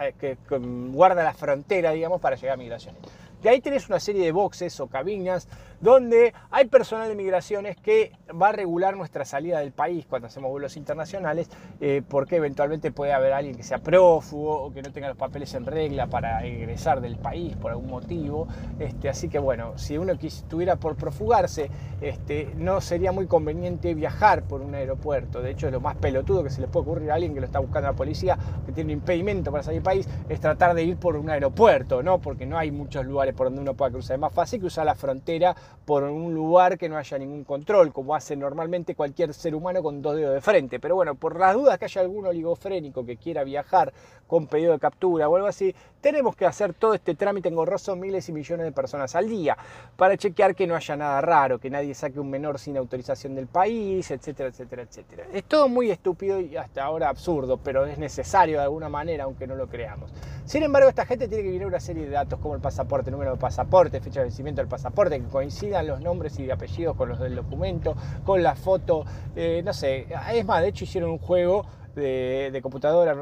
eh, 0.00 0.14
que 0.18 0.38
guarda 0.48 1.22
la 1.22 1.34
frontera, 1.34 1.90
digamos, 1.92 2.20
para 2.20 2.36
llegar 2.36 2.54
a 2.54 2.56
migraciones. 2.56 3.02
De 3.42 3.50
ahí 3.50 3.60
tenés 3.60 3.88
una 3.88 4.00
serie 4.00 4.24
de 4.24 4.32
boxes 4.32 4.80
o 4.80 4.86
cabinas 4.86 5.48
donde 5.80 6.32
hay 6.50 6.66
personal 6.66 7.08
de 7.08 7.14
migraciones 7.14 7.76
que 7.76 8.12
va 8.30 8.48
a 8.48 8.52
regular 8.52 8.96
nuestra 8.96 9.24
salida 9.24 9.60
del 9.60 9.72
país 9.72 10.06
cuando 10.08 10.28
hacemos 10.28 10.50
vuelos 10.50 10.76
internacionales, 10.76 11.50
eh, 11.80 12.02
porque 12.08 12.36
eventualmente 12.36 12.92
puede 12.92 13.12
haber 13.12 13.32
alguien 13.32 13.54
que 13.56 13.62
sea 13.62 13.78
prófugo 13.78 14.64
o 14.64 14.72
que 14.72 14.82
no 14.82 14.90
tenga 14.90 15.08
los 15.08 15.16
papeles 15.16 15.52
en 15.54 15.66
regla 15.66 16.06
para 16.06 16.44
egresar 16.44 17.00
del 17.00 17.16
país 17.16 17.56
por 17.56 17.72
algún 17.72 17.90
motivo. 17.90 18.48
Este, 18.78 19.08
así 19.08 19.28
que 19.28 19.38
bueno, 19.38 19.76
si 19.76 19.98
uno 19.98 20.12
estuviera 20.12 20.76
por 20.76 20.96
profugarse, 20.96 21.70
este, 22.00 22.52
no 22.56 22.80
sería 22.80 23.12
muy 23.12 23.26
conveniente 23.26 23.94
viajar 23.94 24.44
por 24.44 24.62
un 24.62 24.74
aeropuerto. 24.74 25.42
De 25.42 25.50
hecho, 25.50 25.70
lo 25.70 25.80
más 25.80 25.96
pelotudo 25.96 26.42
que 26.42 26.50
se 26.50 26.60
le 26.60 26.68
puede 26.68 26.86
ocurrir 26.86 27.10
a 27.10 27.14
alguien 27.14 27.34
que 27.34 27.40
lo 27.40 27.46
está 27.46 27.58
buscando 27.58 27.88
la 27.88 27.96
policía, 27.96 28.38
que 28.64 28.72
tiene 28.72 28.94
un 28.94 29.00
impedimento 29.00 29.50
para 29.50 29.62
salir 29.62 29.82
del 29.82 29.84
país, 29.84 30.08
es 30.28 30.40
tratar 30.40 30.74
de 30.74 30.84
ir 30.84 30.96
por 30.96 31.16
un 31.16 31.28
aeropuerto, 31.28 32.02
¿no? 32.02 32.18
Porque 32.18 32.46
no 32.46 32.56
hay 32.56 32.70
muchos 32.70 33.04
lugares 33.04 33.34
por 33.36 33.46
donde 33.46 33.60
uno 33.60 33.74
pueda 33.74 33.92
cruzar. 33.92 34.14
Es 34.14 34.20
más 34.20 34.32
fácil 34.32 34.60
cruzar 34.60 34.86
la 34.86 34.94
frontera 34.94 35.54
por 35.84 36.02
un 36.02 36.34
lugar 36.34 36.78
que 36.78 36.88
no 36.88 36.96
haya 36.96 37.18
ningún 37.18 37.44
control, 37.44 37.92
como 37.92 38.14
hace 38.14 38.34
normalmente 38.34 38.94
cualquier 38.94 39.32
ser 39.34 39.54
humano 39.54 39.82
con 39.82 40.02
dos 40.02 40.16
dedos 40.16 40.34
de 40.34 40.40
frente. 40.40 40.80
Pero 40.80 40.96
bueno, 40.96 41.14
por 41.14 41.38
las 41.38 41.54
dudas 41.54 41.78
que 41.78 41.84
haya 41.84 42.00
algún 42.00 42.26
oligofrénico 42.26 43.04
que 43.06 43.16
quiera 43.16 43.44
viajar 43.44 43.92
con 44.26 44.48
pedido 44.48 44.72
de 44.72 44.80
captura 44.80 45.28
o 45.28 45.36
algo 45.36 45.46
así, 45.46 45.74
tenemos 46.00 46.34
que 46.34 46.46
hacer 46.46 46.74
todo 46.74 46.94
este 46.94 47.14
trámite 47.14 47.48
engorroso 47.48 47.94
miles 47.94 48.28
y 48.28 48.32
millones 48.32 48.66
de 48.66 48.72
personas 48.72 49.14
al 49.14 49.28
día 49.28 49.56
para 49.96 50.16
chequear 50.16 50.54
que 50.54 50.66
no 50.66 50.74
haya 50.74 50.96
nada 50.96 51.20
raro, 51.20 51.58
que 51.58 51.70
nadie 51.70 51.94
saque 51.94 52.18
un 52.18 52.30
menor 52.30 52.58
sin 52.58 52.76
autorización 52.76 53.34
del 53.34 53.46
país, 53.46 54.10
etcétera, 54.10 54.48
etcétera, 54.48 54.82
etcétera. 54.82 55.24
Es 55.32 55.44
todo 55.44 55.68
muy 55.68 55.90
estúpido 55.90 56.40
y 56.40 56.56
hasta 56.56 56.82
ahora 56.82 57.08
absurdo, 57.08 57.58
pero 57.58 57.86
es 57.86 57.98
necesario 57.98 58.58
de 58.58 58.64
alguna 58.64 58.88
manera, 58.88 59.24
aunque 59.24 59.46
no 59.46 59.54
lo 59.54 59.68
creamos. 59.68 60.12
Sin 60.44 60.62
embargo, 60.62 60.88
esta 60.88 61.06
gente 61.06 61.28
tiene 61.28 61.42
que 61.42 61.50
vivir 61.50 61.66
una 61.66 61.80
serie 61.80 62.04
de 62.04 62.10
datos 62.10 62.38
como 62.38 62.54
el 62.54 62.60
pasaporte, 62.60 63.10
número 63.16 63.32
de 63.32 63.38
pasaporte, 63.38 64.00
fecha 64.00 64.20
de 64.20 64.26
vencimiento 64.26 64.60
del 64.60 64.68
pasaporte, 64.68 65.18
que 65.18 65.26
coincidan 65.26 65.86
los 65.86 66.00
nombres 66.00 66.38
y 66.38 66.50
apellidos 66.50 66.96
con 66.96 67.08
los 67.08 67.18
del 67.18 67.34
documento, 67.34 67.96
con 68.24 68.42
la 68.42 68.54
foto, 68.54 69.04
eh, 69.34 69.62
no 69.64 69.72
sé. 69.72 70.06
Es 70.32 70.44
más, 70.44 70.60
de 70.60 70.68
hecho 70.68 70.84
hicieron 70.84 71.10
un 71.10 71.18
juego 71.18 71.64
de, 72.00 72.60
computadora, 72.62 73.16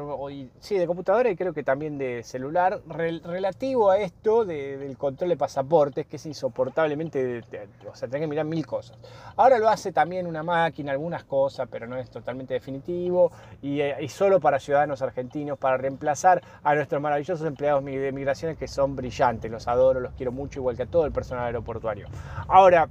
sí, 0.59 0.77
de 0.77 0.87
computadora 0.87 1.29
y 1.29 1.35
creo 1.35 1.53
que 1.53 1.63
también 1.63 1.97
de 1.97 2.23
celular, 2.23 2.81
relativo 2.87 3.89
a 3.89 3.97
esto 3.97 4.45
del 4.45 4.97
control 4.97 5.29
de 5.29 5.37
pasaportes, 5.37 6.05
que 6.05 6.17
es 6.17 6.25
insoportablemente, 6.25 7.41
o 7.89 7.95
sea, 7.95 8.07
tenés 8.07 8.23
que 8.23 8.27
mirar 8.27 8.45
mil 8.45 8.65
cosas. 8.65 8.97
Ahora 9.37 9.57
lo 9.59 9.69
hace 9.69 9.91
también 9.91 10.27
una 10.27 10.43
máquina, 10.43 10.91
algunas 10.91 11.23
cosas, 11.23 11.67
pero 11.71 11.87
no 11.87 11.97
es 11.97 12.09
totalmente 12.09 12.53
definitivo, 12.53 13.31
y, 13.61 13.79
eh, 13.79 13.95
y 14.01 14.09
solo 14.09 14.39
para 14.39 14.59
ciudadanos 14.59 15.01
argentinos, 15.01 15.57
para 15.57 15.77
reemplazar 15.77 16.41
a 16.63 16.75
nuestros 16.75 17.01
maravillosos 17.01 17.47
empleados 17.47 17.83
de 17.83 18.11
migraciones 18.11 18.57
que 18.57 18.67
son 18.67 18.95
brillantes, 18.95 19.49
los 19.49 19.67
adoro, 19.67 19.99
los 19.99 20.13
quiero 20.13 20.31
mucho, 20.31 20.59
igual 20.59 20.75
que 20.75 20.83
a 20.83 20.87
todo 20.87 21.05
el 21.05 21.11
personal 21.11 21.45
aeroportuario. 21.45 22.07
Ahora, 22.47 22.89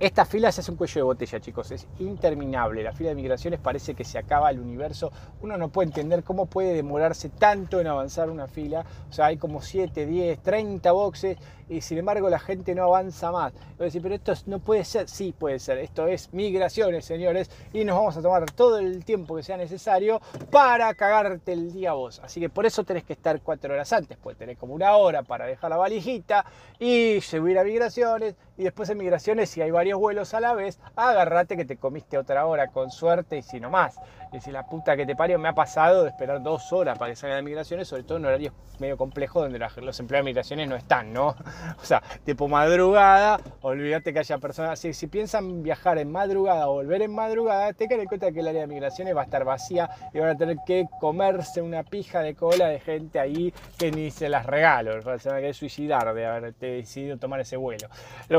esta 0.00 0.24
fila 0.24 0.50
se 0.50 0.60
hace 0.60 0.70
un 0.72 0.76
cuello 0.76 0.94
de 1.00 1.02
botella, 1.02 1.40
chicos, 1.40 1.70
es 1.70 1.86
interminable. 2.00 2.82
La 2.82 2.92
fila 2.92 3.10
de 3.10 3.14
migraciones 3.14 3.60
parece 3.60 3.94
que 3.94 4.04
se 4.04 4.18
acaba 4.18 4.50
el 4.50 4.58
universo. 4.58 5.12
Uno 5.40 5.56
no 5.56 5.68
puede 5.68 5.88
entender 5.88 6.24
cómo 6.24 6.46
puede 6.46 6.74
demorarse 6.74 7.28
tanto 7.28 7.80
en 7.80 7.86
avanzar 7.86 8.28
una 8.28 8.48
fila. 8.48 8.84
O 9.08 9.12
sea, 9.12 9.26
hay 9.26 9.36
como 9.36 9.62
7, 9.62 10.04
10, 10.04 10.42
30 10.42 10.90
boxes 10.92 11.38
y 11.68 11.80
sin 11.80 11.98
embargo 11.98 12.28
la 12.28 12.38
gente 12.38 12.74
no 12.74 12.84
avanza 12.84 13.30
más. 13.30 13.52
Pero 13.78 14.14
esto 14.14 14.32
no 14.46 14.58
puede 14.58 14.84
ser. 14.84 15.08
Sí, 15.08 15.32
puede 15.36 15.60
ser. 15.60 15.78
Esto 15.78 16.08
es 16.08 16.32
migraciones, 16.32 17.04
señores, 17.04 17.50
y 17.72 17.84
nos 17.84 17.96
vamos 17.96 18.16
a 18.16 18.22
tomar 18.22 18.50
todo 18.50 18.78
el 18.78 19.04
tiempo 19.04 19.36
que 19.36 19.44
sea 19.44 19.56
necesario 19.56 20.20
para 20.50 20.92
cagarte 20.94 21.52
el 21.52 21.72
día 21.72 21.92
vos. 21.92 22.20
Así 22.22 22.40
que 22.40 22.48
por 22.48 22.66
eso 22.66 22.82
tenés 22.82 23.04
que 23.04 23.12
estar 23.12 23.40
cuatro 23.42 23.72
horas 23.72 23.92
antes, 23.92 24.18
pues 24.20 24.36
tenés 24.36 24.58
como 24.58 24.74
una 24.74 24.96
hora 24.96 25.22
para 25.22 25.46
dejar 25.46 25.70
la 25.70 25.76
valijita 25.76 26.44
y 26.80 27.20
subir 27.20 27.58
a 27.58 27.64
migraciones 27.64 28.34
y 28.56 28.64
después 28.64 28.88
en 28.90 28.98
migraciones, 28.98 29.50
si 29.50 29.62
hay 29.62 29.70
varios 29.70 29.98
vuelos 29.98 30.34
a 30.34 30.40
la 30.40 30.54
vez, 30.54 30.78
agarrate 30.96 31.56
que 31.56 31.64
te 31.64 31.76
comiste 31.76 32.18
otra 32.18 32.46
hora 32.46 32.68
con 32.68 32.90
suerte 32.90 33.38
y 33.38 33.42
si 33.42 33.60
no 33.60 33.70
más. 33.70 33.98
Y 34.32 34.40
si 34.40 34.50
la 34.50 34.66
puta 34.66 34.96
que 34.96 35.06
te 35.06 35.14
parió 35.14 35.38
me 35.38 35.48
ha 35.48 35.54
pasado 35.54 36.02
de 36.02 36.10
esperar 36.10 36.42
dos 36.42 36.72
horas 36.72 36.98
para 36.98 37.12
que 37.12 37.16
salgan 37.16 37.38
de 37.38 37.42
migraciones, 37.42 37.86
sobre 37.86 38.02
todo 38.02 38.18
en 38.18 38.26
horarios 38.26 38.52
medio 38.80 38.96
complejos 38.96 39.42
donde 39.42 39.58
los 39.58 40.00
empleados 40.00 40.24
de 40.24 40.30
migraciones 40.30 40.68
no 40.68 40.76
están, 40.76 41.12
¿no? 41.12 41.36
O 41.80 41.84
sea, 41.84 42.02
tipo 42.24 42.48
madrugada, 42.48 43.40
olvídate 43.60 44.12
que 44.12 44.18
haya 44.20 44.38
personas. 44.38 44.78
Si, 44.78 44.92
si 44.92 45.06
piensan 45.06 45.62
viajar 45.62 45.98
en 45.98 46.10
madrugada 46.10 46.68
o 46.68 46.74
volver 46.74 47.02
en 47.02 47.14
madrugada, 47.14 47.72
te 47.72 47.84
en 47.84 48.06
cuenta 48.06 48.32
que 48.32 48.40
el 48.40 48.48
área 48.48 48.62
de 48.62 48.66
migraciones 48.66 49.14
va 49.14 49.20
a 49.20 49.24
estar 49.24 49.44
vacía 49.44 49.88
y 50.12 50.18
van 50.18 50.30
a 50.30 50.36
tener 50.36 50.56
que 50.66 50.86
comerse 51.00 51.62
una 51.62 51.82
pija 51.82 52.20
de 52.20 52.34
cola 52.34 52.68
de 52.68 52.80
gente 52.80 53.20
ahí 53.20 53.52
que 53.78 53.92
ni 53.92 54.10
se 54.10 54.28
las 54.28 54.46
regalo. 54.46 55.00
Se 55.18 55.28
van 55.28 55.38
a 55.38 55.40
querer 55.40 55.54
suicidar 55.54 56.12
de 56.14 56.26
haberte 56.26 56.66
decidido 56.66 57.18
tomar 57.18 57.40
ese 57.40 57.56
vuelo. 57.56 57.88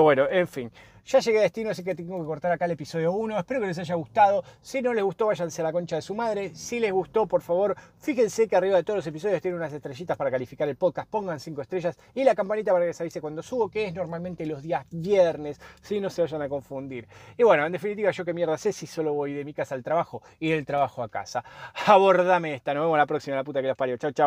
Bueno, 0.06 0.28
en 0.30 0.48
fin. 0.48 0.72
Ya 1.08 1.20
llegué 1.20 1.40
a 1.40 1.42
destino, 1.42 1.72
así 1.72 1.84
que 1.84 1.96
tengo 1.96 2.20
que 2.20 2.26
cortar 2.26 2.52
acá 2.52 2.66
el 2.66 2.72
episodio 2.72 3.12
1. 3.12 3.40
Espero 3.40 3.60
que 3.60 3.66
les 3.66 3.80
haya 3.80 3.96
gustado. 3.96 4.44
Si 4.62 4.84
no 4.84 4.94
les 4.94 5.04
gustó, 5.04 5.26
váyanse 5.26 5.62
a 5.62 5.64
la 5.64 5.72
concha 5.72 5.96
de 5.96 6.04
su 6.04 6.14
madre. 6.14 6.54
Si 6.54 6.80
les 6.80 6.92
gustó, 6.92 7.26
por 7.26 7.42
favor, 7.42 7.76
fíjense 8.00 8.48
que 8.48 8.56
arriba 8.56 8.78
de 8.78 8.84
todos 8.84 8.98
los 8.98 9.08
episodios 9.08 9.42
tiene 9.42 9.58
unas 9.58 9.74
estrellitas 9.74 10.16
para 10.16 10.30
calificar 10.30 10.70
el 10.70 10.76
podcast. 10.76 11.10
Pongan 11.10 11.40
5 11.40 11.60
estrellas 11.64 11.98
y 12.14 12.24
la 12.24 12.36
campanita 12.36 12.72
para 12.72 12.86
que 12.86 12.90
les 12.90 13.02
avise 13.02 13.20
cuando 13.20 13.42
subo, 13.42 13.68
que 13.68 13.86
es 13.86 13.96
normalmente 13.96 14.46
los 14.46 14.62
días 14.62 14.86
viernes, 14.92 15.60
si 15.82 16.00
no 16.00 16.12
se 16.12 16.22
vayan 16.22 16.44
a 16.44 16.50
confundir. 16.50 17.08
Y 17.36 17.42
bueno, 17.42 17.66
en 17.66 17.72
definitiva, 17.72 18.12
yo 18.12 18.26
qué 18.26 18.34
mierda 18.36 18.60
sé 18.60 18.72
si 18.72 18.86
solo 18.86 19.14
voy 19.14 19.34
de 19.34 19.44
mi 19.44 19.56
casa 19.56 19.74
al 19.74 19.82
trabajo 19.82 20.22
y 20.40 20.52
del 20.52 20.68
trabajo 20.68 21.02
a 21.02 21.10
casa. 21.10 21.44
Abordame 21.88 22.54
esta. 22.54 22.76
Nos 22.76 22.84
vemos 22.84 22.98
la 22.98 23.08
próxima, 23.08 23.36
la 23.36 23.44
puta 23.44 23.60
que 23.60 23.68
los 23.68 23.78
parió. 23.78 23.98
Chau, 23.98 24.12
chau. 24.12 24.24